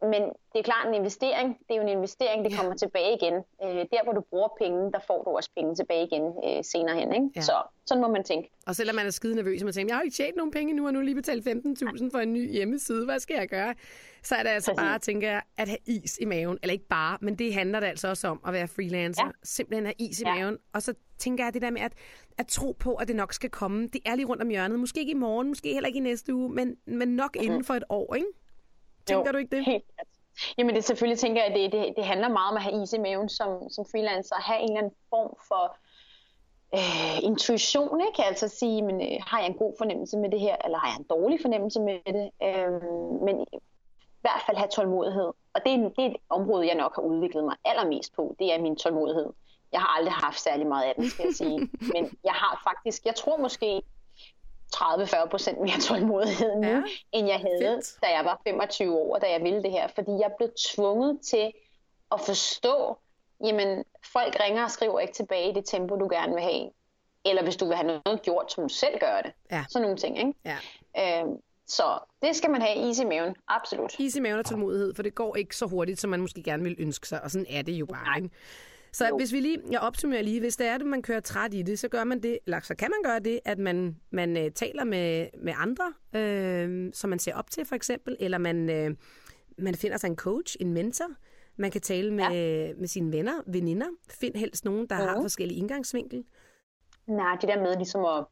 [0.02, 1.58] men det er klart en investering.
[1.68, 2.76] Det er jo en investering, det kommer ja.
[2.76, 3.34] tilbage igen.
[3.64, 6.96] Øh, der, hvor du bruger penge, der får du også penge tilbage igen øh, senere
[7.00, 7.12] hen.
[7.12, 7.28] Ikke?
[7.36, 7.40] Ja.
[7.40, 7.52] Så
[7.86, 8.50] sådan må man tænke.
[8.66, 10.72] Og selvom man er skide nervøs, og man tænker, jeg har ikke tjent nogen penge
[10.72, 13.04] nu, og nu lige betalt 15.000 for en ny hjemmeside.
[13.04, 13.74] Hvad skal jeg gøre?
[14.22, 14.82] Så er det altså Præcis.
[14.82, 16.58] bare, tænker jeg, at have is i maven.
[16.62, 19.24] Eller ikke bare, men det handler det altså også om at være freelancer.
[19.24, 19.30] Ja.
[19.42, 20.34] Simpelthen have is i ja.
[20.34, 20.58] maven.
[20.72, 21.92] Og så tænker jeg det der med at,
[22.38, 23.86] at tro på, at det nok skal komme.
[23.86, 24.78] Det er lige rundt om hjørnet.
[24.78, 27.46] Måske ikke i morgen, måske heller ikke i næste uge, men, men nok mm-hmm.
[27.46, 28.28] inden for et år, ikke?
[29.08, 29.64] Tænker jo, du ikke det?
[29.64, 29.84] Helt
[30.58, 32.92] Jamen det selvfølgelig tænker jeg, at det, det, det handler meget om at have is
[32.92, 35.76] i maven som, som freelancer, at have en eller anden form for
[36.74, 38.24] øh, intuition, ikke?
[38.24, 40.96] Altså sige, men, øh, har jeg en god fornemmelse med det her, eller har jeg
[40.98, 42.30] en dårlig fornemmelse med det?
[42.42, 42.82] Øh,
[43.26, 43.58] men i
[44.20, 45.30] hvert fald have tålmodighed.
[45.54, 48.52] Og det er, det er et område, jeg nok har udviklet mig allermest på, det
[48.52, 49.30] er min tålmodighed.
[49.72, 51.58] Jeg har aldrig haft særlig meget af den, skal jeg sige.
[51.94, 53.82] Men jeg har faktisk, jeg tror måske,
[54.76, 57.98] 30-40 procent mere tålmodighed nu, ja, end jeg havde, fedt.
[58.02, 59.88] da jeg var 25 år, da jeg ville det her.
[59.94, 61.52] Fordi jeg blev tvunget til
[62.12, 62.98] at forstå,
[63.44, 66.70] jamen folk ringer og skriver ikke tilbage i det tempo, du gerne vil have.
[67.24, 69.32] Eller hvis du vil have noget gjort, så må du selv gøre det.
[69.50, 69.64] Ja.
[69.68, 70.34] Sådan nogle ting, ikke?
[70.44, 71.20] Ja.
[71.20, 74.00] Øhm, så det skal man have is i maven, absolut.
[74.00, 76.62] Is i maven og tålmodighed, for det går ikke så hurtigt, som man måske gerne
[76.62, 78.16] vil ønske sig, og sådan er det jo bare.
[78.16, 78.30] Ikke?
[78.92, 79.16] Så jo.
[79.16, 81.78] hvis vi lige, jeg opsummerer lige, hvis det er, at man kører træt i det,
[81.78, 84.84] så gør man det, eller så kan man gøre det, at man, man uh, taler
[84.84, 88.94] med, med andre, øh, som man ser op til for eksempel, eller man, øh,
[89.58, 91.06] man finder sig en coach, en mentor,
[91.56, 92.72] man kan tale med, ja.
[92.74, 93.86] med sine venner, veninder.
[94.10, 95.02] Find helst nogen, der uh-huh.
[95.02, 96.24] har forskellige indgangsvinkel.
[97.06, 98.24] Nej, det der med ligesom at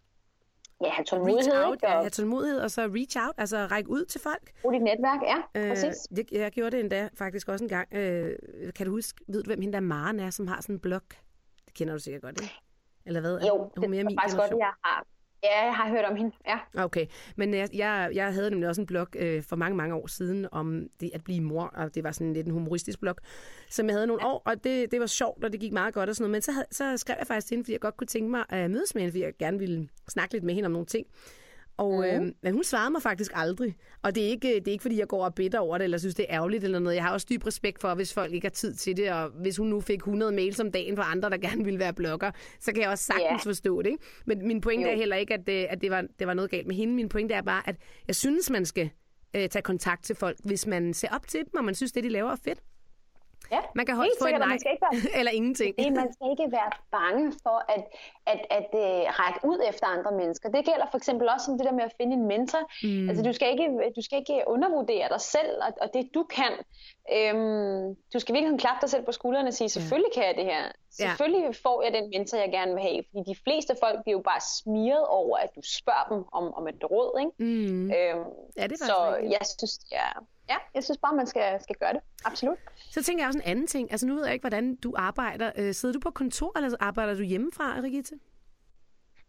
[0.81, 1.53] ja, have tålmodighed.
[1.53, 4.53] Reach out, ja, have tålmodighed, og så reach out, altså række ud til folk.
[4.63, 6.09] Brug dit netværk, ja, øh, præcis.
[6.17, 7.95] Jeg, jeg gjorde det endda faktisk også en gang.
[7.95, 8.39] Øh,
[8.75, 11.01] kan du huske, ved du, hvem hende der Maren er, som har sådan en blog?
[11.67, 12.55] Det kender du sikkert godt, ikke?
[13.07, 13.41] Eller hvad?
[13.41, 15.07] Jo, det er faktisk godt, jeg har.
[15.51, 16.85] Ja, jeg har hørt om hende, ja.
[16.85, 17.07] Okay,
[17.37, 20.47] men jeg, jeg, jeg havde nemlig også en blog øh, for mange, mange år siden
[20.53, 23.17] om det at blive mor, og det var sådan lidt en humoristisk blog,
[23.71, 24.29] som jeg havde nogle ja.
[24.29, 26.43] år, og det, det var sjovt, og det gik meget godt og sådan noget, men
[26.43, 28.71] så, havde, så skrev jeg faktisk til hende, fordi jeg godt kunne tænke mig at
[28.71, 31.07] mødes med hende, fordi jeg gerne ville snakke lidt med hende om nogle ting.
[31.79, 32.05] Og, mm.
[32.05, 33.77] øh, men hun svarede mig faktisk aldrig.
[34.03, 35.99] Og det er, ikke, det er ikke, fordi jeg går og bitter over det, eller
[35.99, 36.97] synes, det er ærgerligt eller noget.
[36.97, 39.13] Jeg har også dyb respekt for, hvis folk ikke har tid til det.
[39.13, 41.93] Og hvis hun nu fik 100 mails om dagen fra andre, der gerne ville være
[41.93, 43.41] blogger, så kan jeg også sagtens yeah.
[43.41, 43.91] forstå det.
[43.91, 44.05] Ikke?
[44.27, 44.93] Men min pointe jo.
[44.93, 46.95] er heller ikke, at, det, at det, var, det var noget galt med hende.
[46.95, 48.91] Min pointe er bare, at jeg synes, man skal
[49.37, 52.05] øh, tage kontakt til folk, hvis man ser op til dem, og man synes, det,
[52.05, 52.59] de laver, er fedt.
[53.53, 55.79] Ja, man kan højst få et nej, være, eller ingenting.
[55.79, 57.85] Det, man skal ikke være bange for at,
[58.33, 60.49] at, at uh, række ud efter andre mennesker.
[60.49, 62.63] Det gælder for eksempel også om det der med at finde en mentor.
[62.87, 63.09] Mm.
[63.09, 66.53] Altså, du, skal ikke, du skal ikke undervurdere dig selv og, og det, du kan.
[67.17, 70.45] Øhm, du skal virkelig klappe dig selv på skuldrene og sige, selvfølgelig kan jeg det
[70.45, 70.63] her.
[70.91, 71.69] Selvfølgelig ja.
[71.69, 73.01] får jeg den mentor, jeg gerne vil have.
[73.09, 76.69] Fordi de fleste folk bliver jo bare smiret over, at du spørger dem om, om
[76.69, 77.13] et råd.
[77.23, 77.33] Ikke?
[77.39, 77.85] Mm.
[77.97, 78.25] Øhm,
[78.57, 78.99] ja, det er så
[79.35, 80.09] jeg synes, ja,
[80.49, 82.01] ja, jeg synes bare, man skal, skal gøre det.
[82.25, 82.59] Absolut.
[82.91, 83.91] Så tænker jeg også en anden ting.
[83.93, 85.53] Altså nu ved jeg ikke, hvordan du arbejder.
[85.57, 88.15] Øh, sidder du på kontor, eller arbejder du hjemmefra, Rigitte?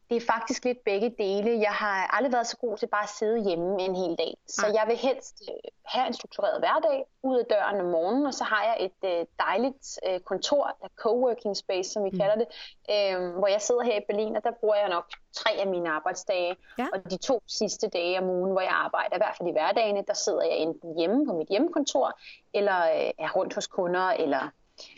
[0.10, 1.60] Det er faktisk lidt begge dele.
[1.60, 4.38] Jeg har aldrig været så god til bare at sidde hjemme en hel dag.
[4.48, 8.34] Så jeg vil helst øh, have en struktureret hverdag, ud af døren om morgenen, og
[8.34, 12.20] så har jeg et øh, dejligt øh, kontor, der coworking space, som vi mm.
[12.20, 12.48] kalder det,
[12.94, 15.90] øh, hvor jeg sidder her i Berlin, og der bruger jeg nok tre af mine
[15.90, 16.56] arbejdsdage.
[16.80, 16.88] Ja.
[16.94, 20.04] Og de to sidste dage om ugen, hvor jeg arbejder, i hvert fald i hverdagene,
[20.08, 22.20] der sidder jeg enten hjemme på mit hjemmekontor,
[22.54, 24.50] eller øh, er rundt hos kunder, eller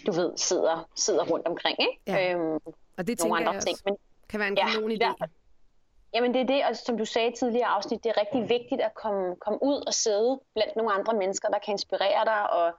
[0.05, 1.77] du ved, sidder, sidder rundt omkring.
[1.79, 2.01] Ikke?
[2.07, 2.33] Ja.
[2.33, 2.59] Øhm,
[2.97, 3.77] og det tænker andre jeg ting.
[3.85, 3.97] Men,
[4.29, 5.05] kan være en kanon idé.
[5.05, 5.13] Ja,
[6.13, 8.93] Jamen det er det, og som du sagde tidligere afsnit, det er rigtig vigtigt at
[8.93, 12.73] komme, komme ud og sidde blandt nogle andre mennesker, der kan inspirere dig og,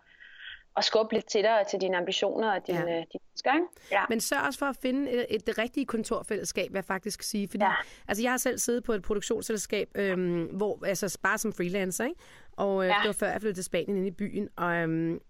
[0.75, 2.85] og skubbe lidt til dig og til dine ambitioner og dine, ja.
[2.85, 3.55] dine ønsker.
[3.91, 4.03] Ja.
[4.09, 7.49] Men sørg også for at finde et, et, det rigtige kontorfællesskab, vil jeg faktisk sige.
[7.49, 7.73] Fordi, ja.
[8.09, 12.21] altså, jeg har selv siddet på et produktionsselskab, øhm, hvor, altså bare som freelancer, ikke?
[12.53, 12.95] og øh, ja.
[13.03, 15.21] det var før jeg flyttede til Spanien ind i byen, og øhm,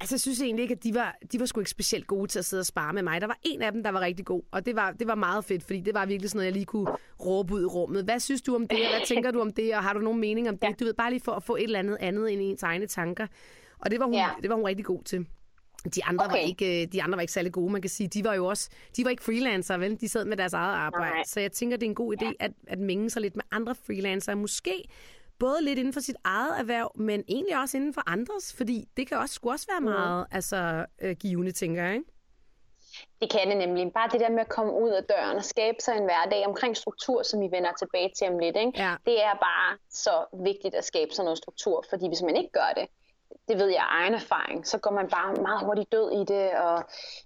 [0.00, 2.38] Altså, jeg synes egentlig ikke, at de var, de var sgu ikke specielt gode til
[2.38, 3.20] at sidde og spare med mig.
[3.20, 5.44] Der var en af dem, der var rigtig god, og det var, det var meget
[5.44, 6.88] fedt, fordi det var virkelig sådan noget, jeg lige kunne
[7.20, 8.04] råbe ud i rummet.
[8.04, 10.20] Hvad synes du om det, og hvad tænker du om det, og har du nogen
[10.20, 10.68] mening om det?
[10.68, 10.72] Ja.
[10.80, 13.26] Du ved, bare lige for at få et eller andet andet end ens egne tanker.
[13.78, 14.28] Og det var hun, ja.
[14.42, 15.26] det var hun rigtig god til.
[15.94, 16.34] De andre, okay.
[16.34, 18.08] var ikke, de andre var ikke særlig gode, man kan sige.
[18.08, 20.00] De var jo også, de var ikke freelancer, vel?
[20.00, 21.14] De sad med deres eget arbejde.
[21.14, 21.24] Nej.
[21.26, 22.32] Så jeg tænker, det er en god idé ja.
[22.40, 24.34] at, at mænge sig lidt med andre freelancer.
[24.34, 24.84] Måske
[25.38, 29.08] både lidt inden for sit eget erhverv, men egentlig også inden for andres, fordi det
[29.08, 29.86] kan også, skulle også være mm.
[29.86, 30.36] meget mm.
[30.36, 32.10] altså, øh, givende, tænker jeg, ikke?
[33.20, 33.92] Det kan det nemlig.
[33.92, 36.76] Bare det der med at komme ud af døren og skabe sig en hverdag omkring
[36.76, 38.56] struktur, som vi vender tilbage til om lidt.
[38.56, 38.72] Ikke?
[38.76, 38.94] Ja.
[39.06, 42.72] Det er bare så vigtigt at skabe sig noget struktur, fordi hvis man ikke gør
[42.76, 42.86] det,
[43.48, 46.50] det ved jeg af egen erfaring, så går man bare meget hurtigt død i det,
[46.52, 46.84] og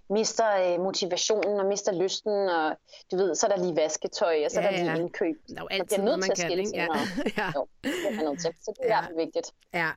[0.09, 2.77] mister øh, motivationen, og mister lysten, og
[3.11, 5.35] du ved, så er der lige vasketøj, og så ja, er der lige indkøb.
[5.55, 6.71] Der er altid noget, man kan, ikke?
[6.73, 6.87] Ja.
[7.39, 7.51] ja.
[7.55, 8.51] Jo, det er nødt til.
[8.61, 9.23] Så det er ja.
[9.23, 9.47] vigtigt.
[9.73, 9.89] Ja.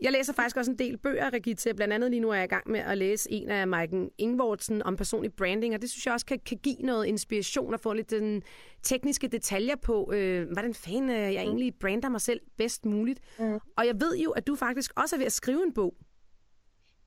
[0.00, 1.74] Jeg læser faktisk også en del bøger, Regitze.
[1.74, 4.82] Blandt andet lige nu er jeg i gang med at læse en af Maiken Ingvordsen
[4.82, 7.92] om personlig branding, og det synes jeg også kan, kan give noget inspiration og få
[7.92, 8.42] lidt den
[8.82, 13.20] tekniske detaljer på, øh, hvordan fanden øh, jeg egentlig brander mig selv bedst muligt.
[13.38, 13.60] Mm.
[13.76, 15.94] Og jeg ved jo, at du faktisk også er ved at skrive en bog.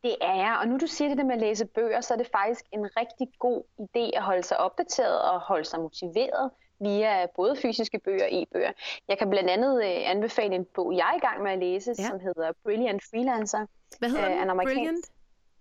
[0.03, 2.17] Det er jeg, og nu du siger det der med at læse bøger, så er
[2.17, 7.25] det faktisk en rigtig god idé at holde sig opdateret og holde sig motiveret via
[7.35, 8.71] både fysiske bøger og e-bøger.
[9.07, 11.95] Jeg kan blandt andet øh, anbefale en bog, jeg er i gang med at læse,
[11.99, 12.07] ja.
[12.07, 13.65] som hedder Brilliant Freelancer.
[13.99, 14.57] Hvad hedder øh, den?
[14.57, 15.05] Brilliant?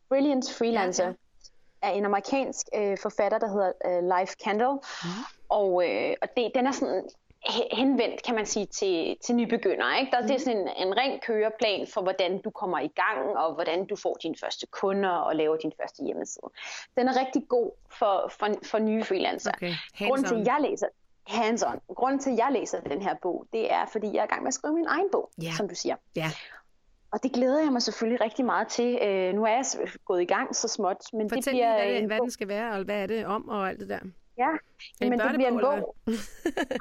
[0.09, 1.04] Brilliant Freelancer.
[1.04, 1.14] Ja, ja
[1.83, 4.74] af en amerikansk øh, forfatter, der hedder øh, Life Kendall.
[5.04, 5.09] Mm.
[5.48, 7.09] Og, øh, og det, den er sådan
[7.72, 10.00] henvendt, kan man sige, til, til nybegyndere.
[10.00, 10.12] Ikke?
[10.12, 10.26] Der, mm.
[10.26, 13.87] Det er sådan en, en ren køreplan for, hvordan du kommer i gang, og hvordan
[13.87, 16.50] du får dine første kunder og laver din første hjemmeside.
[16.96, 19.52] Den er rigtig god for, for, for nye freelancer.
[19.54, 19.72] Okay.
[19.98, 20.87] Grunden til, at jeg læser,
[21.29, 21.95] hands-on.
[21.95, 24.43] Grunden til, at jeg læser den her bog, det er, fordi jeg er i gang
[24.43, 25.55] med at skrive min egen bog, yeah.
[25.57, 25.97] som du siger.
[26.19, 26.31] Yeah.
[27.11, 28.99] Og det glæder jeg mig selvfølgelig rigtig meget til.
[29.03, 29.64] Øh, nu er jeg
[30.05, 32.49] gået i gang så småt, men Fortæl det bliver lige, hvad, det, hvad den skal
[32.49, 33.99] være, og hvad er det om, og alt det der.
[34.38, 34.51] Ja,
[35.01, 35.97] men det bliver en bog.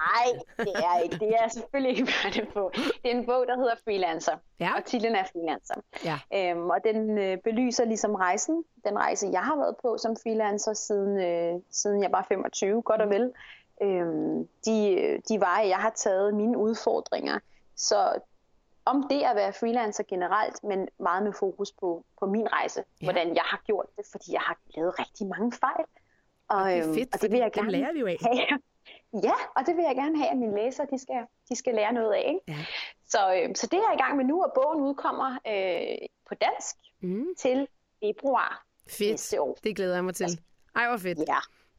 [0.05, 0.27] Nej,
[0.67, 1.15] det er ikke.
[1.19, 2.71] Det er selvfølgelig ikke børnebog.
[2.75, 4.71] Det er en bog, der hedder Freelancer, ja.
[4.77, 5.75] og titlen er Freelancer.
[6.05, 6.17] Ja.
[6.33, 10.73] Øhm, og den øh, belyser ligesom rejsen, den rejse, jeg har været på som freelancer,
[10.73, 13.31] siden, øh, siden jeg var 25, godt og vel.
[13.81, 14.77] Øhm, de,
[15.29, 17.39] de veje, jeg har taget, mine udfordringer.
[17.75, 18.19] Så
[18.85, 23.05] om det at være freelancer generelt, men meget med fokus på, på min rejse, ja.
[23.05, 25.85] hvordan jeg har gjort det, fordi jeg har lavet rigtig mange fejl.
[26.47, 28.17] Og, det er øhm, fedt, og det vil jeg gerne lærer vi jo af.
[28.21, 28.59] Have.
[29.23, 31.93] Ja, og det vil jeg gerne have, at mine læsere de skal, de skal lære
[31.93, 32.25] noget af.
[32.27, 32.41] Ikke?
[32.47, 32.65] Ja.
[33.07, 36.35] Så, øh, så det er jeg i gang med nu, og bogen udkommer øh, på
[36.35, 37.25] dansk mm.
[37.37, 37.67] til
[37.99, 39.09] februar fedt.
[39.09, 39.57] næste år.
[39.63, 40.39] det glæder jeg mig til.
[40.75, 41.19] Ej, hvor fedt.
[41.19, 41.37] Ja.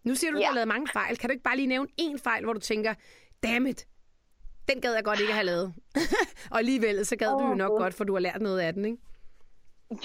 [0.08, 0.46] Nu siger du, at du ja.
[0.46, 1.16] har lavet mange fejl.
[1.18, 2.94] Kan du ikke bare lige nævne én fejl, hvor du tænker,
[3.42, 3.86] dammit,
[4.68, 5.74] den gad jeg godt ikke have lavet.
[6.52, 7.78] og alligevel, så gad oh, du jo nok God.
[7.78, 8.98] godt, for du har lært noget af den, ikke?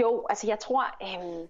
[0.02, 1.48] Jo, altså jeg tror, øh,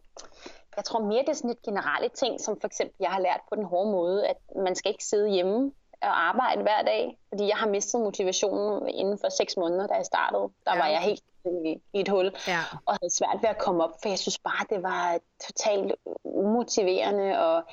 [0.77, 3.39] jeg tror mere, det er sådan et generelle ting, som for eksempel jeg har lært
[3.49, 5.71] på den hårde måde, at man skal ikke sidde hjemme
[6.03, 10.05] og arbejde hver dag, fordi jeg har mistet motivationen inden for seks måneder, da jeg
[10.05, 10.41] startede.
[10.65, 10.77] Der ja.
[10.77, 12.59] var jeg helt i, i et hul, ja.
[12.85, 17.39] og havde svært ved at komme op, for jeg synes bare, det var totalt umotiverende
[17.39, 17.63] og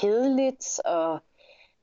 [0.00, 1.18] kedeligt, og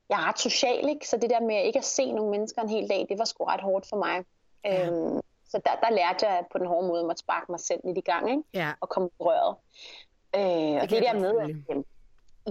[0.09, 1.07] jeg er ret social, ikke?
[1.07, 3.43] så det der med ikke at se nogle mennesker en hel dag, det var sgu
[3.43, 4.25] ret hårdt for mig.
[4.65, 4.87] Ja.
[4.87, 7.79] Øhm, så der, der lærte jeg på den hårde måde, at måtte sparke mig selv
[7.83, 8.43] lidt i gang, ikke?
[8.53, 8.71] Ja.
[8.81, 9.55] og komme på røret.
[10.35, 11.83] Øh, det og det der med, at,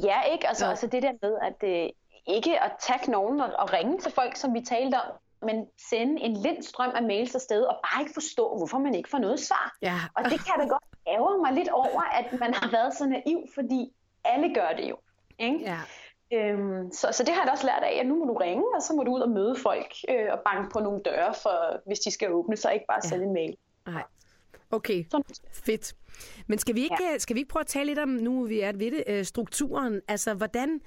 [0.05, 0.49] ja, ikke?
[0.49, 0.71] Altså, ja.
[0.71, 1.91] altså det der med, at øh,
[2.29, 5.13] ikke at tage nogen og, og ringe til folk, som vi talte om,
[5.43, 9.11] men sende en lind strøm af mails afsted, og bare ikke forstå, hvorfor man ikke
[9.11, 9.77] får noget svar.
[9.83, 9.99] Ja.
[10.17, 13.39] Og det kan da godt ære mig lidt over, at man har været så naiv,
[13.55, 13.93] fordi
[14.25, 14.97] alle gør det jo.
[15.39, 15.59] Ikke?
[15.61, 15.79] Ja.
[16.33, 18.65] Øhm, så, så det har jeg da også lært af, at nu må du ringe,
[18.75, 21.87] og så må du ud og møde folk øh, og banke på nogle døre, for,
[21.87, 23.09] hvis de skal åbne, så ikke bare ja.
[23.09, 23.57] sende en mail.
[23.87, 24.03] Nej.
[24.71, 25.25] Okay, Sådan.
[25.53, 25.95] fedt.
[26.47, 27.19] Men skal vi, ikke, ja.
[27.19, 30.01] skal vi ikke prøve at tale lidt om, nu vi er ved det, øh, strukturen?
[30.09, 30.81] Altså, hvordan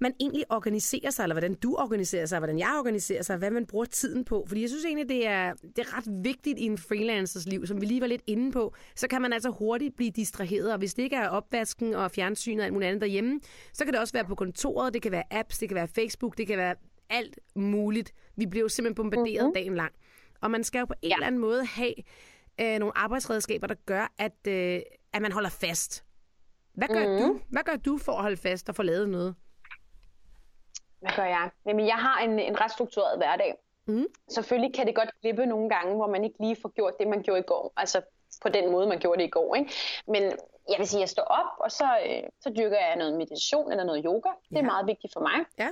[0.00, 3.66] man egentlig organiserer sig, eller hvordan du organiserer sig, hvordan jeg organiserer sig, hvad man
[3.66, 4.44] bruger tiden på.
[4.48, 7.80] Fordi jeg synes egentlig, det er, det er ret vigtigt i en freelancers liv, som
[7.80, 8.74] vi lige var lidt inde på.
[8.96, 12.60] Så kan man altså hurtigt blive distraheret, og hvis det ikke er opvasken og fjernsynet
[12.60, 13.40] og alt muligt andet derhjemme,
[13.72, 16.38] så kan det også være på kontoret, det kan være apps, det kan være Facebook,
[16.38, 16.74] det kan være
[17.10, 18.12] alt muligt.
[18.36, 19.54] Vi bliver jo simpelthen bombarderet mm-hmm.
[19.54, 19.92] dagen lang.
[20.40, 21.14] Og man skal jo på en ja.
[21.14, 21.94] eller anden måde have
[22.60, 24.80] øh, nogle arbejdsredskaber, der gør, at, øh,
[25.12, 26.04] at man holder fast.
[26.74, 27.22] Hvad gør mm.
[27.22, 27.40] du?
[27.48, 29.34] Hvad gør du for at holde fast og få lavet noget?
[31.04, 31.50] Hvad gør jeg?
[31.66, 33.54] Jamen, jeg har en, en ret struktureret hverdag.
[33.86, 34.06] Mm.
[34.28, 37.22] Selvfølgelig kan det godt glippe nogle gange, hvor man ikke lige får gjort det, man
[37.22, 37.72] gjorde i går.
[37.76, 38.02] Altså
[38.42, 39.54] på den måde, man gjorde det i går.
[39.54, 39.72] Ikke?
[40.06, 40.22] Men
[40.70, 43.70] jeg vil sige, at jeg står op, og så, øh, så dyrker jeg noget meditation
[43.70, 44.30] eller noget yoga.
[44.48, 44.62] Det er ja.
[44.62, 45.44] meget vigtigt for mig.
[45.58, 45.68] Ja.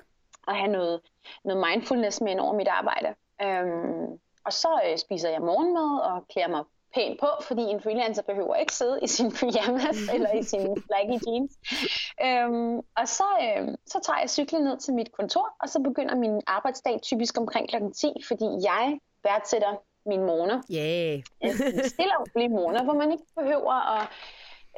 [0.48, 1.00] At have noget,
[1.44, 3.14] noget mindfulness med ind over mit arbejde.
[3.42, 8.22] Øhm, og så øh, spiser jeg morgenmad og klæder mig pænt på, fordi en freelancer
[8.22, 11.52] behøver ikke sidde i sin pyjamas eller i sin flaggy jeans.
[12.26, 16.16] Øhm, og så, øhm, så tager jeg cyklen ned til mit kontor, og så begynder
[16.16, 17.76] min arbejdsdag typisk omkring kl.
[17.96, 19.72] 10, fordi jeg værdsætter
[20.06, 20.62] mine morgener.
[20.70, 21.22] Yeah.
[21.92, 24.08] stille og rolige morgener, hvor man ikke behøver at...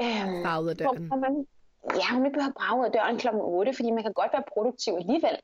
[0.02, 0.96] Øhm, Bagud af døren.
[0.96, 1.46] Hvor, hvor man,
[2.00, 3.28] ja, man ikke behøver at brage af døren kl.
[3.32, 5.36] 8, fordi man kan godt være produktiv alligevel.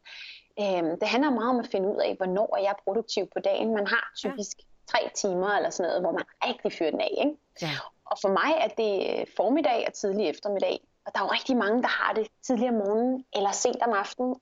[0.63, 3.75] Øhm, det handler meget om at finde ud af, hvornår er jeg produktiv på dagen.
[3.75, 7.15] Man har typisk ja tre timer eller sådan noget, hvor man rigtig fyrer den af.
[7.25, 7.37] Ikke?
[7.63, 7.75] Ja.
[8.05, 10.81] Og for mig er det formiddag og tidlig eftermiddag.
[11.07, 13.93] Og der er jo rigtig mange, der har det tidligere om morgenen eller sent om
[13.93, 14.35] aftenen.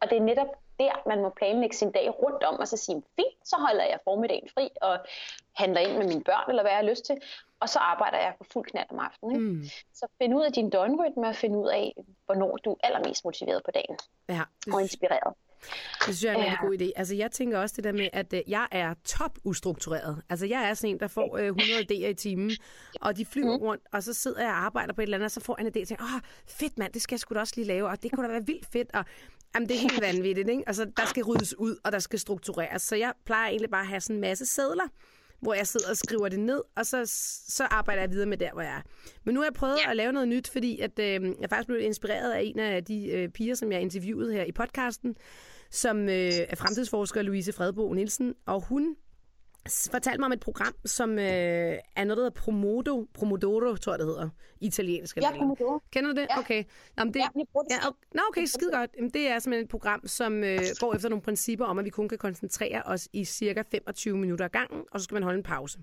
[0.00, 3.02] Og det er netop der, man må planlægge sin dag rundt om, og så sige,
[3.16, 4.98] fint, så holder jeg formiddagen fri og
[5.52, 7.16] handler ind med mine børn, eller hvad jeg har lyst til,
[7.60, 9.36] og så arbejder jeg på fuld knald om aftenen.
[9.36, 9.46] Ikke?
[9.46, 9.64] Mm.
[9.94, 11.94] Så find ud af din døgnrytme, og find ud af,
[12.26, 13.98] hvornår du er allermest motiveret på dagen.
[14.28, 15.34] Ja, og inspireret.
[16.06, 16.66] Det synes jeg er en ja.
[16.66, 16.90] god idé.
[16.96, 20.22] Altså, jeg tænker også det der med, at øh, jeg er top ustruktureret.
[20.28, 22.50] Altså, jeg er sådan en, der får øh, 100 idéer i timen,
[23.00, 23.62] og de flyver mm.
[23.62, 25.66] rundt, og så sidder jeg og arbejder på et eller andet, og så får jeg
[25.66, 27.88] en idé og tænker, åh, fedt mand, det skal jeg sgu da også lige lave,
[27.88, 29.04] og det kunne da være vildt fedt, og
[29.54, 30.62] Jamen, det er helt vanvittigt, ikke?
[30.66, 32.82] Altså, der skal ryddes ud, og der skal struktureres.
[32.82, 34.84] Så jeg plejer egentlig bare at have sådan en masse sædler,
[35.42, 37.02] hvor jeg sidder og skriver det ned, og så,
[37.48, 38.82] så arbejder jeg videre med der, hvor jeg er.
[39.24, 39.90] Men nu har jeg prøvet ja.
[39.90, 43.08] at lave noget nyt, fordi at, øh, jeg faktisk blev inspireret af en af de
[43.08, 45.16] øh, piger, som jeg interviewede her i podcasten,
[45.70, 48.96] som øh, er fremtidsforsker Louise Fredbo Nielsen, og hun
[49.90, 53.98] fortalte mig om et program, som øh, er noget, der hedder Promodo, Promodoro, tror jeg,
[53.98, 54.28] det hedder,
[54.60, 55.16] italiensk.
[55.16, 55.80] Ja, Promodoro.
[55.90, 56.26] Kender du det?
[56.30, 56.38] Ja.
[56.38, 56.64] Okay.
[56.98, 57.46] Jamen, det, ja, det.
[57.70, 57.98] Ja, okay.
[58.14, 58.90] Nå, okay, skide godt.
[58.96, 61.90] Jamen, det er simpelthen et program, som øh, går efter nogle principper om, at vi
[61.90, 65.36] kun kan koncentrere os i cirka 25 minutter ad gangen, og så skal man holde
[65.36, 65.78] en pause.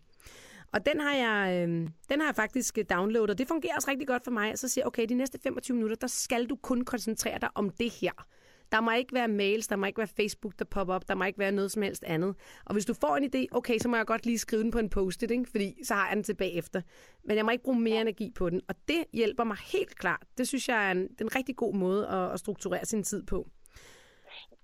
[0.74, 1.68] Og den har jeg, øh,
[2.10, 4.60] den har jeg faktisk downloadet, og det fungerer også rigtig godt for mig.
[4.60, 7.70] Så siger jeg, okay, de næste 25 minutter, der skal du kun koncentrere dig om
[7.70, 8.26] det her.
[8.72, 11.24] Der må ikke være mails, der må ikke være Facebook, der popper op, der må
[11.24, 12.36] ikke være noget som helst andet.
[12.66, 14.80] Og hvis du får en idé, okay, så må jeg godt lige skrive den på
[14.80, 15.46] en post-it, ikke?
[15.52, 16.82] fordi så har jeg den tilbage efter.
[17.24, 20.24] Men jeg må ikke bruge mere energi på den, og det hjælper mig helt klart.
[20.38, 23.48] Det synes jeg er en, en rigtig god måde at, at strukturere sin tid på.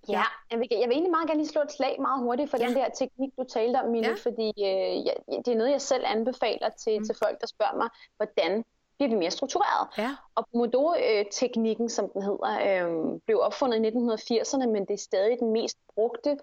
[0.10, 2.58] Ja, jeg vil, jeg vil egentlig meget gerne lige slå et slag meget hurtigt for
[2.58, 2.68] ja.
[2.68, 4.15] den der teknik, du talte om, Mille, ja.
[4.28, 5.13] fordi øh, ja,
[5.46, 7.06] det er noget, jeg selv anbefaler til, mm.
[7.06, 8.63] til folk, der spørger mig, hvordan
[8.98, 9.88] bliver vi mere struktureret.
[9.98, 10.16] Ja.
[10.36, 15.52] Og Pomodoro-teknikken, som den hedder, øh, blev opfundet i 1980'erne, men det er stadig den
[15.52, 16.38] mest brugte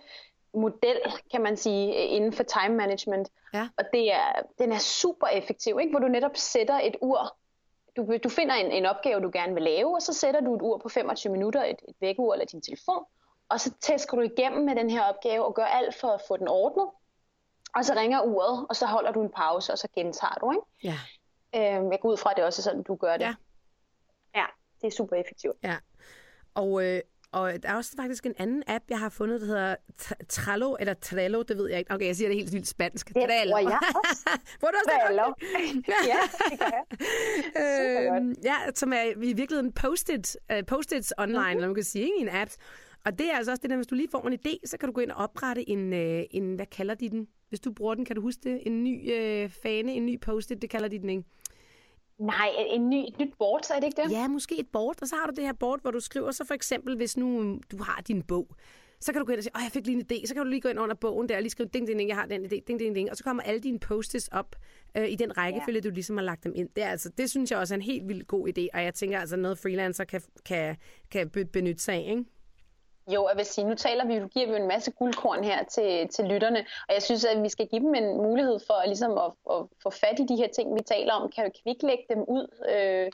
[0.55, 3.29] model, kan man sige, inden for time management.
[3.55, 3.69] Ja.
[3.79, 5.91] Og det er, den er super effektiv, ikke?
[5.91, 7.37] hvor du netop sætter et ur.
[7.97, 10.63] Du, du finder en, en opgave, du gerne vil lave, og så sætter du et
[10.63, 13.05] ur på 25 minutter, et, et vækkeur eller din telefon,
[13.49, 16.37] og så tæsker du igennem med den her opgave og gør alt for at få
[16.37, 16.89] den ordnet.
[17.77, 20.53] Og så ringer uret, og så holder du en pause, og så gentager du.
[20.53, 20.65] Ikke?
[20.85, 20.99] Ja.
[21.55, 23.25] Øh, jeg går ud fra, at det også er sådan, du gør det.
[23.25, 23.35] Ja.
[24.35, 24.45] Ja,
[24.81, 25.57] det er super effektivt.
[25.63, 25.77] Ja.
[26.55, 27.01] Og, øh,
[27.33, 29.77] og der er også faktisk en anden app, jeg har fundet, der hedder
[30.29, 31.95] Trello, eller Trello, det ved jeg ikke.
[31.95, 33.09] Okay, jeg siger det helt vildt spansk.
[33.09, 33.53] Det Trello.
[33.53, 34.31] tror jeg også.
[34.61, 35.33] Hvor du også Trello.
[36.13, 36.19] ja,
[36.51, 36.85] det gør jeg.
[38.23, 41.57] øh, ja, som er i virkeligheden post-it, uh, post-its online, mm-hmm.
[41.57, 42.17] eller man kan sige, ikke?
[42.19, 42.51] en app.
[43.05, 44.87] Og det er altså også det der, hvis du lige får en idé, så kan
[44.87, 47.29] du gå ind og oprette en, øh, en hvad kalder de den?
[47.49, 48.67] Hvis du bruger den, kan du huske det?
[48.67, 51.23] En ny øh, fane, en ny post-it, det kalder de den, ikke?
[52.23, 54.11] Nej, en ny, et nyt board, så er det ikke det?
[54.11, 56.45] Ja, måske et board, og så har du det her board, hvor du skriver, så
[56.45, 58.49] for eksempel, hvis nu du har din bog,
[59.01, 60.45] så kan du gå ind og sige, åh, jeg fik lige en idé, så kan
[60.45, 62.27] du lige gå ind under bogen der og lige skrive, ding, ding, ding, jeg har
[62.27, 64.57] den idé, ding, ding, ding, og så kommer alle dine post op
[64.97, 65.89] øh, i den rækkefølge, ja.
[65.89, 66.69] du ligesom har lagt dem ind.
[66.77, 68.95] Det, er altså, det synes jeg også er en helt vildt god idé, og jeg
[68.95, 70.77] tænker altså noget freelancer kan, kan,
[71.11, 72.25] kan benytte sig af, ikke?
[73.09, 76.09] Jo, jeg vil sige, nu taler vi, du giver vi en masse guldkorn her til,
[76.09, 79.33] til lytterne, og jeg synes, at vi skal give dem en mulighed for ligesom at,
[79.51, 81.31] at få fat i de her ting, vi taler om.
[81.31, 83.11] Kan vi ikke lægge dem ud øh,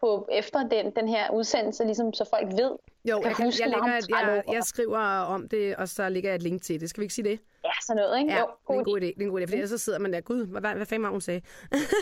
[0.00, 2.70] på, efter den, den her udsendelse, ligesom, så folk ved?
[3.04, 4.98] Jo, kan jeg, kan, jeg, lægger, jeg, jeg skriver
[5.34, 6.90] om det, og så lægger jeg et link til det.
[6.90, 7.38] Skal vi ikke sige det?
[7.64, 8.32] Ja, sådan noget, ikke?
[8.32, 9.04] Ja, jo, god det er en god idé.
[9.04, 11.10] Det er en god idé, fordi så sidder man der, gud, hvad, hvad fanden var
[11.10, 11.42] hun sagde?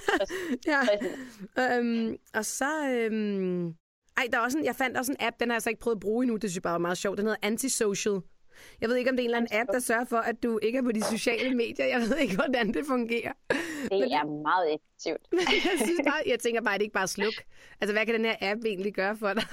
[0.73, 0.81] ja.
[1.59, 3.75] Øhm, og så, øhm,
[4.17, 5.81] ej, der er også en, jeg fandt også en app, den har jeg så ikke
[5.81, 7.19] prøvet at bruge endnu, det synes jeg bare er meget sjovt.
[7.19, 8.21] Den hedder Antisocial.
[8.81, 10.59] Jeg ved ikke, om det er en eller anden app, der sørger for, at du
[10.63, 11.87] ikke er på de sociale medier.
[11.87, 13.33] Jeg ved ikke, hvordan det fungerer.
[13.51, 15.23] Det Men, er meget effektivt.
[15.71, 17.35] jeg, synes bare, jeg tænker bare, at det ikke bare sluk.
[17.81, 19.45] Altså, hvad kan den her app egentlig gøre for dig?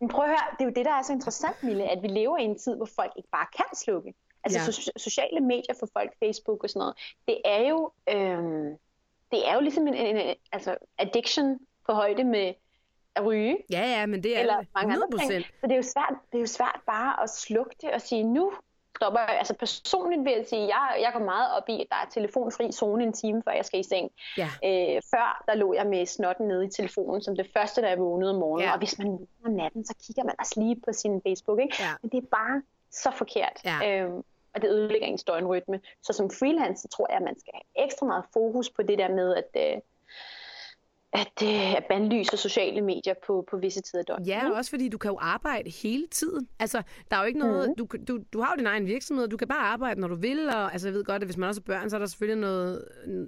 [0.00, 2.08] Men prøv at høre, det er jo det, der er så interessant, Mille, at vi
[2.08, 4.14] lever i en tid, hvor folk ikke bare kan slukke.
[4.44, 4.66] Altså ja.
[4.66, 6.94] so- sociale medier for folk, Facebook og sådan noget,
[7.28, 8.76] det er jo, øhm,
[9.32, 12.54] det er jo ligesom en, en, en altså addiction på højde med
[13.16, 13.56] at ryge.
[13.70, 15.02] Ja, ja, men det er eller mange 100%.
[15.02, 15.44] Andre ting.
[15.60, 18.24] Så det er, jo svært, det er jo svært bare at slukke det og sige,
[18.24, 18.52] nu
[18.96, 19.38] stopper jeg.
[19.38, 22.72] Altså personligt vil jeg sige, jeg, jeg går meget op i, at der er telefonfri
[22.72, 24.10] zone en time, før jeg skal i seng.
[24.36, 24.48] Ja.
[24.64, 27.98] Øh, før, der lå jeg med snotten nede i telefonen, som det første, da jeg
[27.98, 28.68] vågnede om morgenen.
[28.68, 28.72] Ja.
[28.72, 31.60] Og hvis man vågner om natten, så kigger man også lige på sin Facebook.
[31.60, 31.76] Ikke?
[31.80, 31.92] Ja.
[32.02, 33.60] Men det er bare så forkert.
[33.64, 34.02] Ja.
[34.02, 34.22] Øhm,
[34.54, 35.80] og det ødelægger ens døgnrytme.
[36.02, 39.08] Så som freelancer tror jeg, at man skal have ekstra meget fokus på det der
[39.08, 39.80] med, at øh,
[41.12, 44.28] at, øh, at bandlyse sociale medier på, på visse tider døgnet.
[44.28, 46.48] Ja, og også fordi du kan jo arbejde hele tiden.
[46.58, 47.68] Altså, der er jo ikke noget...
[47.68, 47.74] Mm.
[47.74, 50.48] Du, du, du har jo din egen virksomhed, du kan bare arbejde, når du vil,
[50.48, 52.40] og altså, jeg ved godt, at hvis man også har børn, så er der selvfølgelig
[52.40, 52.84] noget,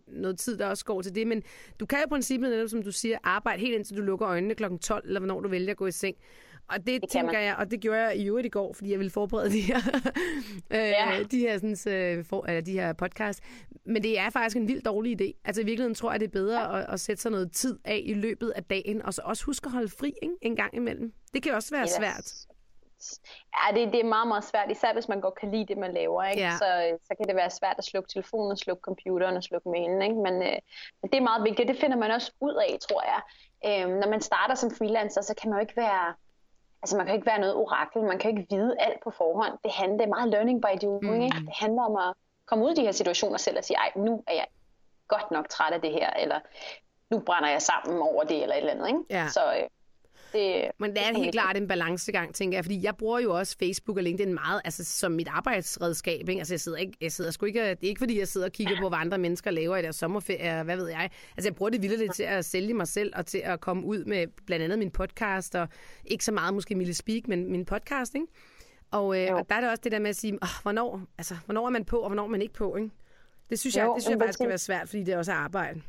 [0.06, 1.42] noget tid, der også går til det, men
[1.80, 4.54] du kan jo i princippet, netop som du siger, arbejde helt indtil du lukker øjnene
[4.54, 4.64] kl.
[4.82, 6.16] 12, eller hvornår du vælger at gå i seng.
[6.72, 8.98] Og det, det tænker jeg, og det gjorde jeg i øvrigt i går, fordi jeg
[8.98, 9.78] ville forberede de her,
[10.76, 11.22] øh, ja.
[11.30, 13.42] de her, sådan, øh, for, eller de her podcast.
[13.84, 15.40] Men det er faktisk en vild dårlig idé.
[15.44, 16.78] Altså i virkeligheden tror jeg, det er bedre ja.
[16.78, 19.66] at, at sætte sig noget tid af i løbet af dagen, og så også huske
[19.66, 20.34] at holde fri ikke?
[20.40, 21.12] en gang imellem.
[21.34, 21.90] Det kan også være yes.
[21.90, 22.46] svært.
[23.56, 25.92] Ja, det, det er meget, meget svært, især hvis man godt kan lide det, man
[25.92, 26.24] laver.
[26.24, 26.42] Ikke?
[26.42, 26.56] Ja.
[26.56, 30.02] Så, så kan det være svært at slukke telefonen, slukke computeren og slukke mailen.
[30.02, 30.14] Ikke?
[30.14, 30.58] Men, øh,
[31.02, 33.20] men det er meget vigtigt, det finder man også ud af, tror jeg.
[33.66, 36.14] Øh, når man starter som freelancer, så kan man jo ikke være
[36.82, 39.58] altså man kan ikke være noget orakel, man kan ikke vide alt på forhånd.
[39.64, 41.20] Det handler det er meget learning by doing, mm.
[41.20, 41.36] ikke?
[41.36, 42.14] Det handler om at
[42.46, 44.46] komme ud i de her situationer selv og sige, ej, nu er jeg
[45.08, 46.40] godt nok træt af det her, eller
[47.10, 49.00] nu brænder jeg sammen over det, eller et eller andet, ikke?
[49.10, 49.28] Ja.
[49.28, 49.68] Så øh,
[50.32, 53.56] det, Men det er helt klart en balancegang, tænker jeg, fordi jeg bruger jo også
[53.58, 56.28] Facebook og LinkedIn meget altså, som mit arbejdsredskab.
[56.28, 56.38] Ikke?
[56.40, 58.52] Altså, jeg sidder, ikke, jeg sidder sgu ikke, det er ikke fordi, jeg sidder og
[58.52, 61.10] kigger på, hvad andre mennesker laver i deres sommerferie, hvad ved jeg.
[61.36, 64.04] Altså, jeg bruger det vildt til at sælge mig selv og til at komme ud
[64.04, 65.68] med blandt andet min podcast, og
[66.04, 68.26] ikke så meget måske Mille Speak, men min podcast, ikke?
[68.90, 71.36] Og, øh, og der er det også det der med at sige, oh, hvornår, altså,
[71.44, 72.90] hvornår er man på, og hvornår er man ikke på, ikke?
[73.50, 75.32] Det synes jeg, Jo, det synes jeg faktisk det- skal være svært, fordi det også
[75.32, 75.82] er arbejde.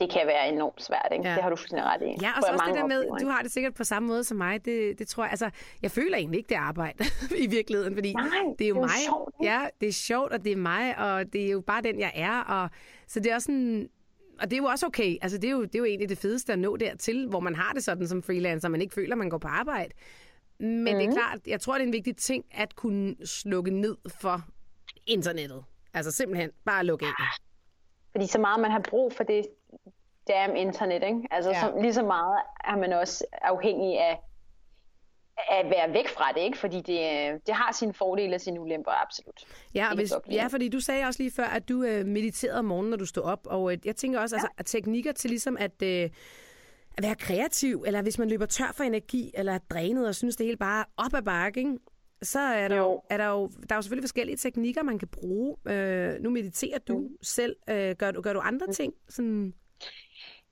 [0.00, 1.28] Det kan være enormt svært, ikke?
[1.28, 1.34] Ja.
[1.34, 2.04] Det har du fuldstændig ret i.
[2.22, 4.36] Ja, og så også det der med, du har det sikkert på samme måde som
[4.36, 4.64] mig.
[4.64, 5.50] Det, det tror jeg, altså,
[5.82, 7.04] jeg føler egentlig ikke, det er arbejde
[7.44, 8.24] i virkeligheden, fordi Nej,
[8.58, 8.90] det er jo det er mig.
[9.06, 9.52] sjovt, ikke?
[9.52, 12.12] ja, det er sjovt, og det er mig, og det er jo bare den, jeg
[12.14, 12.40] er.
[12.40, 12.70] Og,
[13.06, 13.88] så det er også sådan,
[14.40, 15.16] og det er jo også okay.
[15.22, 17.54] Altså, det er jo, det er jo egentlig det fedeste at nå dertil, hvor man
[17.54, 19.92] har det sådan som freelancer, man ikke føler, man går på arbejde.
[20.60, 20.84] Men mm.
[20.84, 21.12] det er Mhm.
[21.16, 24.42] klart, jeg tror, det er en vigtig ting at kunne slukke ned for
[25.06, 25.64] internettet.
[25.94, 27.12] Altså simpelthen bare lukke af.
[28.12, 29.46] Fordi så meget man har brug for det
[30.32, 31.20] damn internet, ikke?
[31.30, 31.60] Altså Ja.
[31.60, 34.20] så, lige så meget er man også afhængig af
[35.50, 36.58] at være væk fra det, ikke?
[36.58, 39.40] Fordi det, øh, det har sine fordele og sine ulemper, absolut.
[39.74, 42.90] Ja, hvis, ja, fordi du sagde også lige før, at du øh, mediterede om morgenen,
[42.90, 43.46] når du stod op.
[43.46, 44.38] Og øh, jeg tænker også, ja.
[44.38, 46.10] altså, at teknikker til ligesom at, øh,
[46.96, 50.36] at være kreativ, eller hvis man løber tør for energi, eller er drænet og synes,
[50.36, 51.78] det hele bare er op ad bakke, ikke?
[52.22, 52.82] så er der, jo.
[52.82, 53.02] Jo.
[53.10, 55.56] er der jo der er jo selvfølgelig forskellige teknikker, man kan bruge.
[55.68, 57.08] Øh, nu mediterer du Mm.
[57.22, 57.56] selv.
[57.70, 58.92] Øh, gør, du, gør du andre ting?
[59.08, 59.54] Sådan,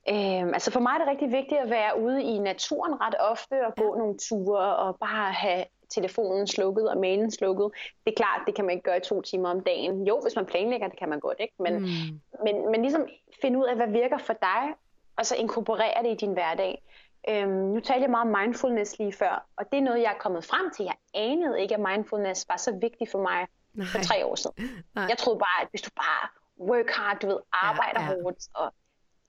[0.09, 3.67] Øhm, altså for mig er det rigtig vigtigt at være ude i naturen ret ofte
[3.67, 7.71] og gå nogle ture og bare have telefonen slukket og mailen slukket.
[8.05, 10.07] Det er klart, det kan man ikke gøre i to timer om dagen.
[10.07, 11.53] Jo, hvis man planlægger, det kan man godt, ikke?
[11.59, 12.19] Men, mm.
[12.43, 13.07] men, men ligesom
[13.41, 14.73] finde ud af, hvad virker for dig,
[15.17, 16.83] og så inkorporere det i din hverdag.
[17.29, 20.19] Øhm, nu talte jeg meget om mindfulness lige før, og det er noget, jeg er
[20.19, 20.85] kommet frem til.
[20.85, 23.87] Jeg anede ikke, at mindfulness var så vigtigt for mig Nej.
[23.91, 24.55] for tre år siden.
[24.95, 25.05] Nej.
[25.09, 26.27] Jeg troede bare, at hvis du bare
[26.69, 28.73] work hard, du ved, arbejder Ja, ja, hårdt og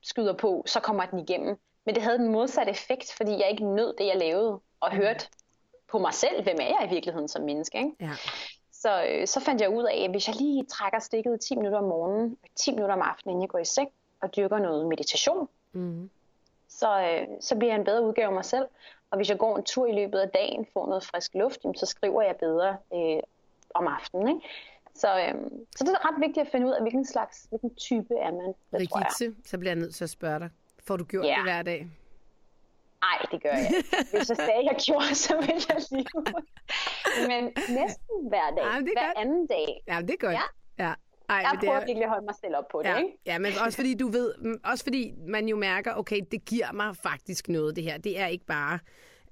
[0.02, 1.56] skyder på, så kommer den igennem.
[1.86, 5.26] Men det havde den modsatte effekt, fordi jeg ikke nød det, jeg lavede, og hørte
[5.88, 7.78] på mig selv, hvem er jeg i virkeligheden som menneske.
[7.78, 7.92] Ikke?
[8.00, 8.10] Ja.
[8.72, 11.78] Så, øh, så fandt jeg ud af, at hvis jeg lige trækker stikket 10 minutter
[11.78, 13.88] om morgenen, og 10 minutter om aftenen, inden jeg går i seng,
[14.22, 16.10] og dyrker noget meditation, Mm.
[16.68, 18.66] så, øh, så bliver jeg en bedre udgave af mig selv.
[19.10, 21.74] Og hvis jeg går en tur i løbet af dagen, får noget frisk luft, jamen,
[21.74, 23.22] så skriver jeg bedre øh,
[23.74, 24.28] om aftenen.
[24.28, 24.48] Ikke?
[24.94, 25.34] Så, øh,
[25.76, 28.46] så det er ret vigtigt at finde ud af, hvilken slags, hvilken type er man.
[28.46, 28.80] Det.
[28.80, 30.50] Rigitte, så bliver jeg nødt til at spørge dig.
[30.86, 31.34] Får du gjort Ja.
[31.36, 31.88] det hver dag?
[33.00, 33.88] Nej, det gør jeg ikke.
[34.16, 36.06] Hvis jeg sagde, jeg gjorde, så ville jeg lige
[37.28, 38.64] Men næsten hver dag.
[38.74, 39.18] Men det er hver godt.
[39.26, 39.82] anden dag.
[39.88, 40.32] Ja, det er godt.
[40.78, 40.84] Ja.
[40.84, 40.94] ja.
[41.28, 43.18] Ej, Jeg det prøver er- virkelig at holde mig selv op på det, Ja, ikke?
[43.26, 46.72] ja, men også fordi du ved, mm, også fordi man jo mærker, okay, det giver
[46.72, 47.98] mig faktisk noget, det her.
[47.98, 48.78] Det er ikke bare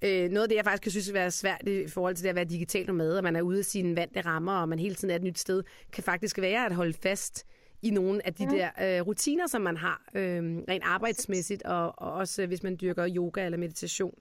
[0.03, 2.35] øh, noget af det, jeg faktisk kan synes være svært i forhold til det at
[2.37, 5.11] være digital nomad, og man er ude af sine vante rammer, og man hele tiden
[5.11, 7.47] er et nyt sted, kan faktisk være at holde fast
[7.83, 8.53] i nogle af de mm.
[8.53, 8.69] der
[8.99, 13.45] øh, rutiner, som man har, øh, rent arbejdsmæssigt, og, og også hvis man dyrker yoga
[13.45, 14.15] eller meditation.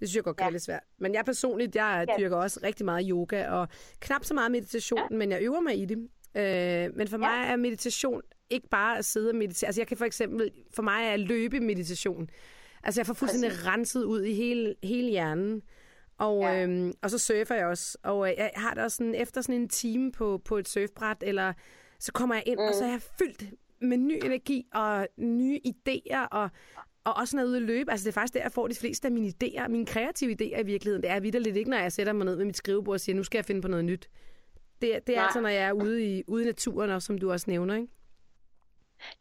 [0.00, 0.46] Det synes jeg godt kan Ja.
[0.46, 0.82] være lidt svært.
[0.98, 2.14] Men jeg personligt, jeg Ja.
[2.22, 3.68] dyrker også rigtig meget yoga, og
[4.00, 5.16] knap så meget meditation, ja.
[5.16, 5.98] men jeg øver mig i det.
[6.36, 9.68] Øh, men for mig er meditation ikke bare at sidde og meditere.
[9.68, 12.28] Altså jeg kan for eksempel, for mig er løbe meditation.
[12.82, 13.66] Altså jeg får fuldstændig Præcis.
[13.66, 15.62] renset ud i hele, hele hjernen.
[16.18, 16.62] Og, ja.
[16.62, 17.98] Øhm, og så surfer jeg også.
[18.02, 21.16] Og øh, jeg har det også sådan, efter sådan en time på, på et surfbræt,
[21.20, 21.52] eller
[21.98, 22.64] så kommer jeg ind, mm.
[22.64, 23.44] og så er jeg fyldt
[23.80, 26.50] med ny energi og nye idéer, og,
[27.04, 27.90] og også når jeg ude at løbe.
[27.90, 30.60] Altså det er faktisk der, jeg får de fleste af mine idéer, mine kreative idéer
[30.60, 31.02] i virkeligheden.
[31.02, 33.22] Det er vidderligt ikke, når jeg sætter mig ned med mit skrivebord og siger, nu
[33.22, 34.08] skal jeg finde på noget nyt.
[34.82, 35.24] Det, det er Nej.
[35.24, 37.88] altså, når jeg er ude i, ude i naturen, også, som du også nævner, ikke?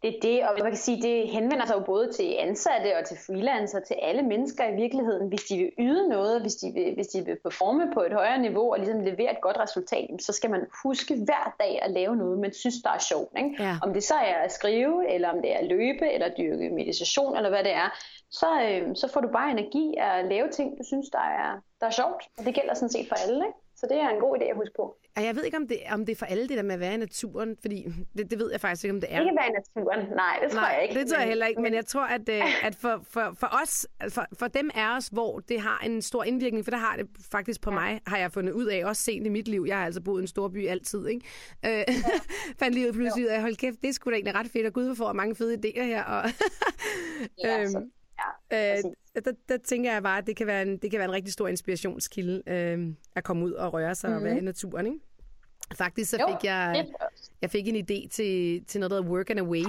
[0.01, 3.05] Det er det, og man kan sige, det henvender sig jo både til ansatte og
[3.05, 5.27] til freelancer, til alle mennesker i virkeligheden.
[5.27, 8.39] Hvis de vil yde noget, hvis de vil, hvis de vil performe på et højere
[8.41, 12.15] niveau og ligesom levere et godt resultat, så skal man huske hver dag at lave
[12.15, 13.37] noget, man synes, der er sjovt.
[13.37, 13.63] Ikke?
[13.63, 13.75] Ja.
[13.83, 17.35] Om det så er at skrive, eller om det er at løbe, eller dyrke meditation,
[17.35, 17.89] eller hvad det er,
[18.31, 21.87] så, øh, så får du bare energi at lave ting, du synes, der er, der
[21.87, 22.23] er sjovt.
[22.37, 23.45] Og det gælder sådan set for alle.
[23.45, 23.57] Ikke?
[23.75, 24.95] Så det er en god idé at huske på.
[25.15, 26.79] Og jeg ved ikke, om det, om det er for alle det der med at
[26.79, 27.87] være i naturen, fordi
[28.17, 29.19] det, det ved jeg faktisk ikke, om det er.
[29.19, 30.15] Ikke være i naturen.
[30.15, 30.99] Nej, det tror Nej, jeg ikke.
[30.99, 33.87] det tror jeg heller ikke, men jeg tror, at, øh, at for, for, for os,
[34.09, 37.07] for, for dem af os, hvor det har en stor indvirkning, for der har det
[37.31, 37.79] faktisk på ja.
[37.79, 40.21] mig, har jeg fundet ud af, også sent i mit liv, jeg har altså boet
[40.21, 41.25] i en stor by altid, ikke?
[41.65, 41.85] Øh, ja.
[42.59, 44.65] fandt lige ud pludselig ud af, hold kæft, det er sgu da egentlig ret fedt,
[44.65, 46.29] og gud, hvor får mange fede idéer her, og
[47.43, 47.87] Ja, Øhm, så,
[48.51, 48.83] ja, øh.
[49.15, 51.33] Der, der tænker jeg bare, at det kan være en, det kan være en rigtig
[51.33, 54.25] stor inspirationskilde, øh, at komme ud og røre sig mm-hmm.
[54.25, 54.99] og være i naturen, ikke?
[55.75, 56.87] Faktisk så Jo, fik jeg...
[57.41, 59.63] Jeg fik en idé til, til noget, der hedder Work and Away,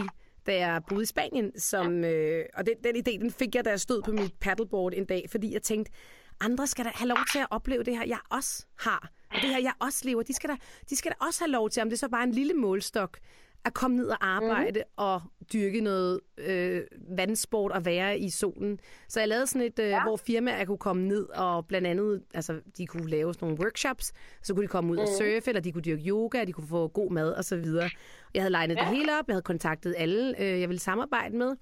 [0.47, 1.59] da jeg boede i Spanien.
[1.59, 4.93] Som, øh, og den, den idé, den fik jeg, da jeg stod på mit paddleboard
[4.95, 5.93] en dag, fordi jeg tænkte,
[6.41, 9.11] andre skal da have lov til at opleve det her, jeg også har.
[9.31, 10.23] Og det her, jeg også lever.
[10.23, 10.57] De skal da,
[10.91, 13.19] de skal da også have lov til, om det er så bare en lille målstok,
[13.65, 14.93] at komme ned og arbejde mm.
[14.97, 16.83] og dyrke noget øh,
[17.17, 18.79] vandsport og være i solen.
[19.09, 20.03] Så jeg lavede sådan et, øh, ja.
[20.03, 24.13] hvor firmaer kunne komme ned og blandt andet, altså de kunne lave sådan nogle workshops,
[24.43, 25.03] så kunne de komme ud mm.
[25.03, 27.91] og surfe, eller de kunne dyrke yoga, de kunne få god mad og så videre.
[28.35, 28.81] Jeg havde legnet ja.
[28.81, 31.57] det hele op, jeg havde kontaktet alle, øh, jeg ville samarbejde med,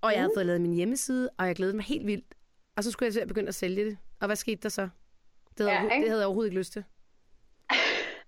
[0.00, 0.36] og jeg havde mm.
[0.36, 2.34] fået lavet min hjemmeside, og jeg glædede mig helt vildt.
[2.76, 3.98] Og så skulle jeg til at begynde at sælge det.
[4.20, 4.88] Og hvad skete der så?
[5.58, 6.84] Det havde, ja, det havde jeg overhovedet ikke lyst til.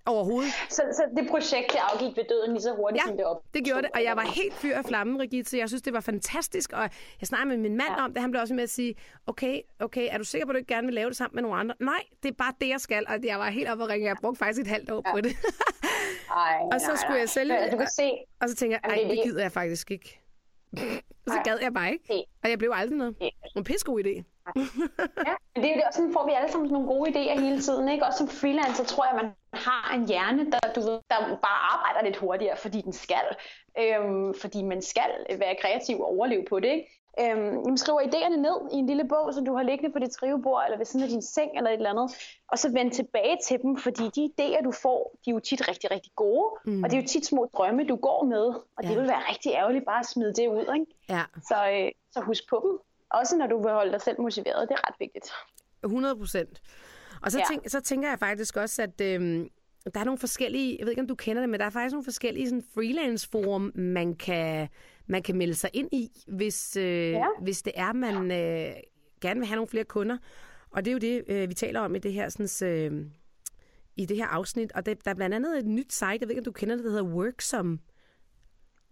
[0.06, 0.52] Overhovedet.
[0.68, 3.42] Så, så det projekt afgik ved døden lige så hurtigt, ja, som det op.
[3.54, 5.58] det gjorde det, og jeg var helt fyr af flammen, Regitze.
[5.58, 6.82] Jeg synes, det var fantastisk, og
[7.20, 8.04] jeg snakkede med min mand ja.
[8.04, 8.20] om det.
[8.22, 8.94] Han blev også med at sige,
[9.26, 11.42] okay, okay, er du sikker på, at du ikke gerne vil lave det sammen med
[11.42, 11.74] nogle andre?
[11.80, 14.08] Nej, det er bare det, jeg skal, og jeg var helt oppe og ringe.
[14.08, 15.12] Jeg brugte faktisk et halvt år ja.
[15.12, 15.32] på det.
[16.30, 17.18] Ej, og så nej, skulle nej.
[17.18, 19.90] jeg sælge det, du kan se, og så tænker jeg, ej, det gider jeg faktisk
[19.90, 20.20] ikke.
[21.26, 22.24] så gad jeg bare ikke.
[22.42, 23.16] Og jeg blev aldrig noget.
[23.56, 24.39] En pissegod idé.
[25.28, 27.60] ja, men det er jo også sådan, får vi alle sammen nogle gode idéer hele
[27.60, 27.88] tiden.
[27.88, 28.06] Ikke?
[28.06, 32.00] Også som freelancer tror jeg, man har en hjerne, der, du ved, der bare arbejder
[32.04, 33.26] lidt hurtigere, fordi den skal.
[33.78, 36.68] Øhm, fordi man skal være kreativ og overleve på det.
[36.68, 37.00] Ikke?
[37.20, 40.12] Øhm, man skriver idéerne ned i en lille bog, som du har liggende på dit
[40.12, 42.08] skrivebord, eller ved siden af din seng, eller et eller andet,
[42.48, 45.68] og så vend tilbage til dem, fordi de idéer, du får, de er jo tit
[45.68, 46.82] rigtig, rigtig gode, mm.
[46.82, 48.44] og det er jo tit små drømme, du går med,
[48.76, 48.88] og ja.
[48.88, 50.74] det vil være rigtig ærgerligt bare at smide det ud.
[50.74, 50.86] Ikke?
[51.08, 51.22] Ja.
[51.48, 52.89] Så, øh, så husk på dem.
[53.10, 55.26] Også når du vil holde dig selv motiveret, det er ret vigtigt.
[55.84, 56.62] 100 procent.
[57.22, 57.44] Og så, ja.
[57.50, 59.46] tænk, så tænker jeg faktisk også, at øh,
[59.94, 61.92] der er nogle forskellige, jeg ved ikke om du kender det, men der er faktisk
[61.92, 64.68] nogle forskellige sådan, freelance forum, man kan,
[65.06, 67.26] man kan melde sig ind i, hvis, øh, ja.
[67.40, 68.72] hvis det er, man øh,
[69.20, 70.18] gerne vil have nogle flere kunder.
[70.70, 73.06] Og det er jo det, øh, vi taler om i det her sådan, øh,
[73.96, 74.72] i det her afsnit.
[74.72, 76.76] Og det, der er blandt andet et nyt site, jeg ved ikke, om du kender
[76.76, 77.80] det, der hedder Worksom.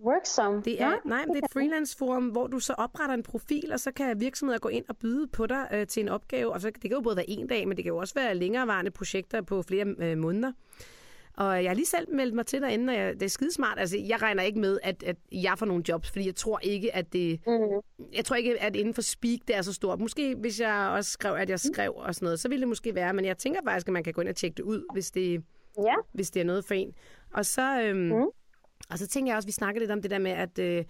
[0.05, 0.63] Worksom?
[0.63, 3.73] Det er, ja, nej, det er et freelance forum, hvor du så opretter en profil,
[3.73, 6.53] og så kan virksomheder gå ind og byde på dig øh, til en opgave.
[6.53, 8.35] Og så, det kan jo både være en dag, men det kan jo også være
[8.35, 10.53] længerevarende projekter på flere øh, måneder.
[11.37, 13.79] Og jeg har lige selv meldt mig til derinde, og jeg, det er skidesmart.
[13.79, 16.95] Altså, jeg regner ikke med, at, at jeg får nogle jobs, fordi jeg tror ikke,
[16.95, 17.41] at det...
[17.47, 17.53] Mm.
[18.13, 20.01] Jeg tror ikke, at inden for speak, det er så stort.
[20.01, 22.95] Måske hvis jeg også skrev, at jeg skrev og sådan noget, så ville det måske
[22.95, 23.13] være.
[23.13, 25.43] Men jeg tænker faktisk, at man kan gå ind og tjekke det ud, hvis det,
[25.79, 25.95] ja.
[26.13, 26.95] hvis det er noget for en.
[27.35, 27.83] Og så...
[27.83, 28.27] Øhm, mm.
[28.91, 30.59] Og så tænker jeg også, vi snakker lidt om det der med, at...
[30.59, 30.85] Øh,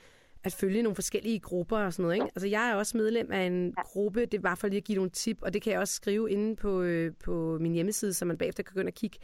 [0.44, 2.14] at følge nogle forskellige grupper og sådan noget.
[2.14, 2.26] Ikke?
[2.34, 5.10] Altså, jeg er også medlem af en gruppe, det var for lige at give nogle
[5.10, 8.38] tip, og det kan jeg også skrive inde på, øh, på min hjemmeside, så man
[8.38, 9.18] bagefter kan gå ind og kigge.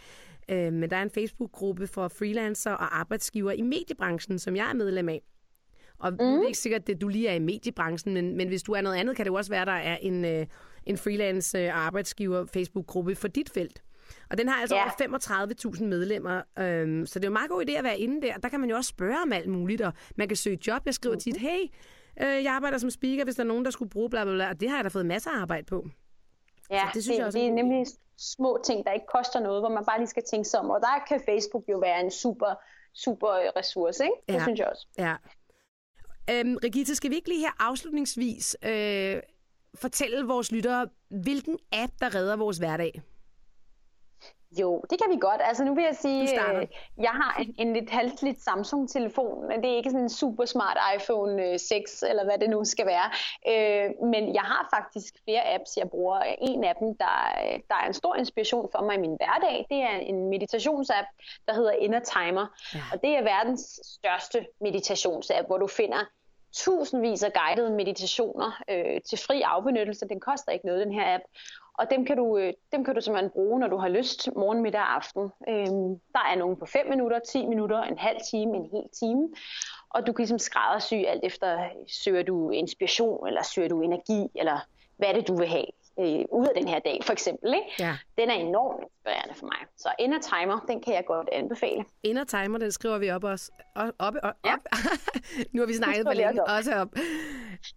[0.48, 4.74] Øh, men der er en Facebook-gruppe for freelancer og arbejdsgiver i mediebranchen, som jeg er
[4.74, 5.22] medlem af.
[5.98, 6.18] Og mm.
[6.18, 8.80] det er ikke sikkert, at du lige er i mediebranchen, men, men hvis du er
[8.80, 10.46] noget andet, kan det jo også være, at der er en, øh,
[10.86, 13.82] en freelance øh, arbejdsgiver Facebook-gruppe for dit felt.
[14.30, 14.82] Og den har altså ja.
[14.82, 18.26] over 35.000 medlemmer, øhm, så det er jo en meget god idé at være inde
[18.26, 18.36] der.
[18.36, 20.82] Der kan man jo også spørge om alt muligt, og man kan søge job.
[20.86, 21.60] Jeg skriver tit, hey,
[22.22, 24.48] øh, jeg arbejder som speaker, hvis der er nogen, der skulle bruge bla bla bla.
[24.48, 25.86] Og det har jeg da fået masser af arbejde på.
[26.70, 27.86] Ja, så det, synes det, jeg også det er nemlig
[28.18, 30.70] små ting, der ikke koster noget, hvor man bare lige skal tænke sig om.
[30.70, 32.54] Og der kan Facebook jo være en super,
[32.94, 34.14] super ressource, ikke?
[34.28, 34.42] Det ja.
[34.42, 34.86] synes jeg også.
[34.98, 35.14] Ja.
[36.30, 39.16] Øhm, Regita, skal vi ikke lige her afslutningsvis øh,
[39.74, 43.02] fortælle vores lyttere, hvilken app, der redder vores hverdag?
[44.60, 45.40] Jo, det kan vi godt.
[45.44, 46.66] Altså nu vil jeg sige, øh,
[46.98, 51.58] jeg har en, en lidt halvslidt Samsung-telefon, det er ikke sådan en super smart iPhone
[51.58, 53.10] 6, øh, eller hvad det nu skal være.
[53.48, 56.18] Øh, men jeg har faktisk flere apps, jeg bruger.
[56.38, 57.16] En af dem, der,
[57.68, 61.08] der er en stor inspiration for mig i min hverdag, det er en meditationsapp,
[61.46, 62.46] der hedder Inner Timer.
[62.74, 62.80] Ja.
[62.92, 66.04] Og det er verdens største meditationsapp, hvor du finder
[66.54, 70.08] tusindvis af guidede meditationer øh, til fri afbenyttelse.
[70.08, 71.24] Den koster ikke noget, den her app.
[71.78, 74.62] Og dem kan, du, øh, dem kan du simpelthen bruge, når du har lyst, morgen,
[74.62, 75.22] middag og aften.
[75.48, 79.28] Øhm, der er nogen på 5 minutter, 10 minutter, en halv time, en hel time.
[79.90, 84.28] Og du kan ligesom skræddersy alt efter, øh, søger du inspiration, eller søger du energi,
[84.34, 84.58] eller
[84.96, 85.66] hvad det, du vil have
[85.98, 87.54] øh, ud af den her dag, for eksempel.
[87.54, 87.66] Ikke?
[87.78, 87.96] Ja.
[88.18, 89.58] Den er enormt inspirerende for mig.
[89.76, 91.84] Så Inner Timer, den kan jeg godt anbefale.
[92.02, 93.52] Inner Timer, den skriver vi op også.
[93.74, 94.34] Op, op, op.
[94.44, 94.54] Ja.
[95.52, 96.44] nu har vi snakket for længe.
[96.44, 96.88] Også op.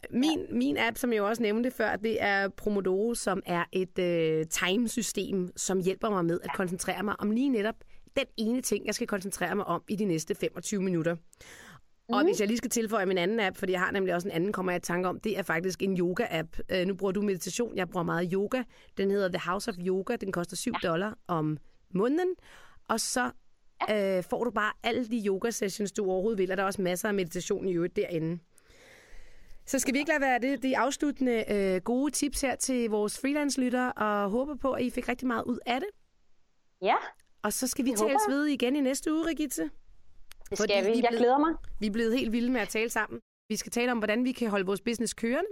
[0.10, 0.56] Min, ja.
[0.56, 5.52] min app, som jeg også nævnte før, det er Promodoro, som er et øh, timesystem,
[5.56, 7.76] som hjælper mig med at koncentrere mig om lige netop
[8.18, 11.16] den ene ting, jeg skal koncentrere mig om i de næste 25 minutter.
[12.10, 12.16] Mm.
[12.16, 14.32] Og hvis jeg lige skal tilføje min anden app, fordi jeg har nemlig også en
[14.32, 16.60] anden, kommer jeg i tanke om, det er faktisk en yoga-app.
[16.74, 18.64] Uh, nu bruger du meditation, jeg bruger meget yoga.
[18.98, 20.88] Den hedder The House of Yoga, den koster 7 ja.
[20.88, 21.58] dollar om
[21.94, 22.36] måneden.
[22.88, 26.68] Og så uh, får du bare alle de yoga-sessions, du overhovedet vil, og der er
[26.68, 28.40] også masser af meditation i øvrigt derinde.
[29.66, 33.20] Så skal vi ikke lade være det, de afsluttende uh, gode tips her til vores
[33.20, 35.90] freelance-lyttere, og håber på, at I fik rigtig meget ud af det.
[36.82, 36.96] Ja.
[37.42, 39.70] Og så skal vi tales ved igen i næste uge, Rigitte.
[40.50, 40.92] Det skal vi.
[40.92, 41.56] vi jeg glæder mig.
[41.80, 43.20] Vi er blevet helt vilde med at tale sammen.
[43.50, 45.50] Vi skal tale om, hvordan vi kan holde vores business kørende,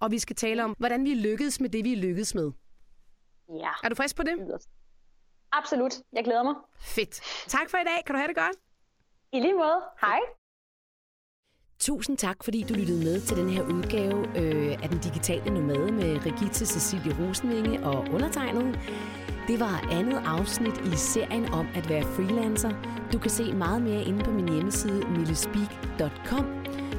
[0.00, 2.52] og vi skal tale om, hvordan vi lykkedes med det, vi lykkedes med.
[3.48, 3.70] Ja.
[3.84, 4.60] Er du frisk på det?
[5.52, 5.94] Absolut.
[6.12, 6.54] Jeg glæder mig.
[6.80, 7.20] Fedt.
[7.48, 8.04] Tak for i dag.
[8.06, 8.56] Kan du have det godt?
[9.32, 9.80] I lige måde.
[10.00, 10.18] Hej.
[11.78, 15.92] Tusind tak, fordi du lyttede med til den her udgave øh, af Den Digitale Nomade
[15.92, 18.78] med Rigitte Cecilie Rosenvinge og undertegnet.
[19.48, 22.70] Det var andet afsnit i serien om at være freelancer.
[23.12, 26.44] Du kan se meget mere inde på min hjemmeside millespeak.com,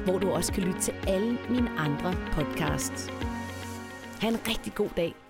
[0.04, 3.10] hvor du også kan lytte til alle mine andre podcasts.
[4.20, 5.25] Ha' en rigtig god dag.